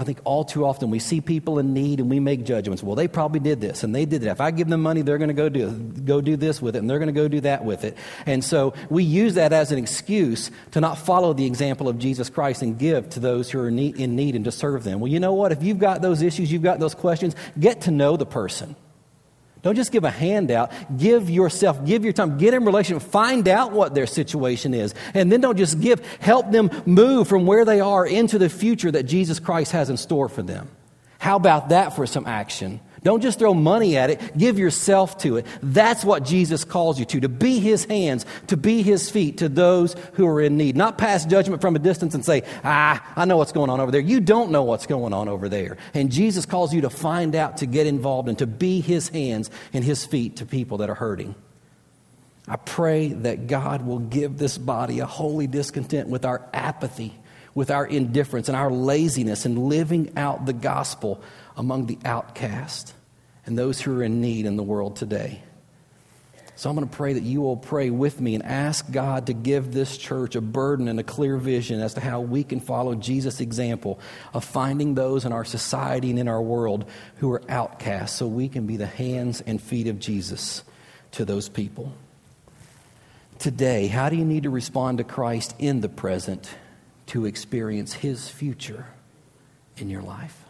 I 0.00 0.04
think 0.04 0.20
all 0.22 0.44
too 0.44 0.64
often 0.64 0.90
we 0.90 1.00
see 1.00 1.20
people 1.20 1.58
in 1.58 1.74
need 1.74 1.98
and 1.98 2.08
we 2.08 2.20
make 2.20 2.44
judgments. 2.44 2.84
Well, 2.84 2.94
they 2.94 3.08
probably 3.08 3.40
did 3.40 3.60
this 3.60 3.82
and 3.82 3.92
they 3.92 4.04
did 4.04 4.22
that. 4.22 4.30
If 4.30 4.40
I 4.40 4.52
give 4.52 4.68
them 4.68 4.80
money, 4.80 5.02
they're 5.02 5.18
going 5.18 5.28
to 5.28 5.34
go 5.34 5.48
do, 5.48 5.72
go 5.72 6.20
do 6.20 6.36
this 6.36 6.62
with 6.62 6.76
it 6.76 6.78
and 6.78 6.88
they're 6.88 7.00
going 7.00 7.08
to 7.08 7.12
go 7.12 7.26
do 7.26 7.40
that 7.40 7.64
with 7.64 7.82
it. 7.82 7.96
And 8.24 8.44
so 8.44 8.74
we 8.88 9.02
use 9.02 9.34
that 9.34 9.52
as 9.52 9.72
an 9.72 9.78
excuse 9.78 10.52
to 10.70 10.80
not 10.80 10.98
follow 10.98 11.32
the 11.32 11.46
example 11.46 11.88
of 11.88 11.98
Jesus 11.98 12.30
Christ 12.30 12.62
and 12.62 12.78
give 12.78 13.10
to 13.10 13.20
those 13.20 13.50
who 13.50 13.58
are 13.58 13.68
in 13.68 13.74
need 13.76 14.36
and 14.36 14.44
to 14.44 14.52
serve 14.52 14.84
them. 14.84 15.00
Well, 15.00 15.10
you 15.10 15.18
know 15.18 15.34
what? 15.34 15.50
If 15.50 15.64
you've 15.64 15.80
got 15.80 16.00
those 16.00 16.22
issues, 16.22 16.52
you've 16.52 16.62
got 16.62 16.78
those 16.78 16.94
questions, 16.94 17.34
get 17.58 17.80
to 17.82 17.90
know 17.90 18.16
the 18.16 18.26
person. 18.26 18.76
Don't 19.62 19.74
just 19.74 19.92
give 19.92 20.04
a 20.04 20.10
handout. 20.10 20.72
Give 20.96 21.28
yourself, 21.28 21.84
give 21.84 22.04
your 22.04 22.12
time, 22.12 22.38
get 22.38 22.54
in 22.54 22.64
relationship, 22.64 23.08
find 23.08 23.48
out 23.48 23.72
what 23.72 23.94
their 23.94 24.06
situation 24.06 24.74
is. 24.74 24.94
And 25.14 25.32
then 25.32 25.40
don't 25.40 25.56
just 25.56 25.80
give, 25.80 26.04
help 26.20 26.50
them 26.50 26.70
move 26.86 27.28
from 27.28 27.46
where 27.46 27.64
they 27.64 27.80
are 27.80 28.06
into 28.06 28.38
the 28.38 28.48
future 28.48 28.90
that 28.90 29.04
Jesus 29.04 29.40
Christ 29.40 29.72
has 29.72 29.90
in 29.90 29.96
store 29.96 30.28
for 30.28 30.42
them. 30.42 30.68
How 31.18 31.36
about 31.36 31.70
that 31.70 31.96
for 31.96 32.06
some 32.06 32.26
action? 32.26 32.80
Don't 33.02 33.22
just 33.22 33.38
throw 33.38 33.54
money 33.54 33.96
at 33.96 34.10
it, 34.10 34.36
give 34.36 34.58
yourself 34.58 35.18
to 35.18 35.36
it. 35.36 35.46
That's 35.62 36.04
what 36.04 36.24
Jesus 36.24 36.64
calls 36.64 36.98
you 36.98 37.04
to, 37.06 37.20
to 37.20 37.28
be 37.28 37.60
his 37.60 37.84
hands, 37.84 38.26
to 38.48 38.56
be 38.56 38.82
his 38.82 39.10
feet 39.10 39.38
to 39.38 39.48
those 39.48 39.94
who 40.14 40.26
are 40.26 40.40
in 40.40 40.56
need. 40.56 40.76
Not 40.76 40.98
pass 40.98 41.24
judgment 41.24 41.60
from 41.60 41.76
a 41.76 41.78
distance 41.78 42.14
and 42.14 42.24
say, 42.24 42.42
ah, 42.64 43.04
I 43.16 43.24
know 43.24 43.36
what's 43.36 43.52
going 43.52 43.70
on 43.70 43.80
over 43.80 43.90
there. 43.90 44.00
You 44.00 44.20
don't 44.20 44.50
know 44.50 44.62
what's 44.62 44.86
going 44.86 45.12
on 45.12 45.28
over 45.28 45.48
there. 45.48 45.76
And 45.94 46.10
Jesus 46.10 46.46
calls 46.46 46.74
you 46.74 46.82
to 46.82 46.90
find 46.90 47.34
out, 47.34 47.58
to 47.58 47.66
get 47.66 47.86
involved, 47.86 48.28
and 48.28 48.38
to 48.38 48.46
be 48.46 48.80
his 48.80 49.08
hands 49.08 49.50
and 49.72 49.84
his 49.84 50.04
feet 50.04 50.36
to 50.36 50.46
people 50.46 50.78
that 50.78 50.90
are 50.90 50.94
hurting. 50.94 51.34
I 52.48 52.56
pray 52.56 53.08
that 53.08 53.46
God 53.46 53.84
will 53.84 53.98
give 53.98 54.38
this 54.38 54.56
body 54.56 55.00
a 55.00 55.06
holy 55.06 55.46
discontent 55.46 56.08
with 56.08 56.24
our 56.24 56.48
apathy, 56.54 57.14
with 57.54 57.70
our 57.70 57.86
indifference, 57.86 58.48
and 58.48 58.56
our 58.56 58.70
laziness 58.70 59.44
in 59.44 59.68
living 59.68 60.16
out 60.16 60.46
the 60.46 60.54
gospel 60.54 61.20
among 61.58 61.86
the 61.86 61.98
outcast 62.04 62.94
and 63.44 63.58
those 63.58 63.80
who 63.80 63.98
are 63.98 64.02
in 64.02 64.20
need 64.20 64.46
in 64.46 64.56
the 64.56 64.62
world 64.62 64.96
today. 64.96 65.42
So 66.54 66.68
I'm 66.68 66.74
going 66.74 66.88
to 66.88 66.96
pray 66.96 67.12
that 67.12 67.22
you 67.22 67.40
will 67.40 67.56
pray 67.56 67.90
with 67.90 68.20
me 68.20 68.34
and 68.34 68.44
ask 68.44 68.90
God 68.90 69.26
to 69.26 69.32
give 69.32 69.72
this 69.72 69.96
church 69.96 70.34
a 70.34 70.40
burden 70.40 70.88
and 70.88 70.98
a 70.98 71.04
clear 71.04 71.36
vision 71.36 71.80
as 71.80 71.94
to 71.94 72.00
how 72.00 72.20
we 72.20 72.42
can 72.42 72.58
follow 72.58 72.96
Jesus' 72.96 73.40
example 73.40 74.00
of 74.34 74.44
finding 74.44 74.94
those 74.94 75.24
in 75.24 75.32
our 75.32 75.44
society 75.44 76.10
and 76.10 76.18
in 76.18 76.26
our 76.26 76.42
world 76.42 76.84
who 77.16 77.30
are 77.32 77.42
outcasts 77.48 78.16
so 78.16 78.26
we 78.26 78.48
can 78.48 78.66
be 78.66 78.76
the 78.76 78.86
hands 78.86 79.40
and 79.40 79.62
feet 79.62 79.86
of 79.86 80.00
Jesus 80.00 80.64
to 81.12 81.24
those 81.24 81.48
people. 81.48 81.92
Today, 83.38 83.86
how 83.86 84.08
do 84.08 84.16
you 84.16 84.24
need 84.24 84.42
to 84.42 84.50
respond 84.50 84.98
to 84.98 85.04
Christ 85.04 85.54
in 85.60 85.80
the 85.80 85.88
present 85.88 86.50
to 87.06 87.24
experience 87.24 87.92
his 87.92 88.28
future 88.28 88.86
in 89.76 89.88
your 89.90 90.02
life? 90.02 90.47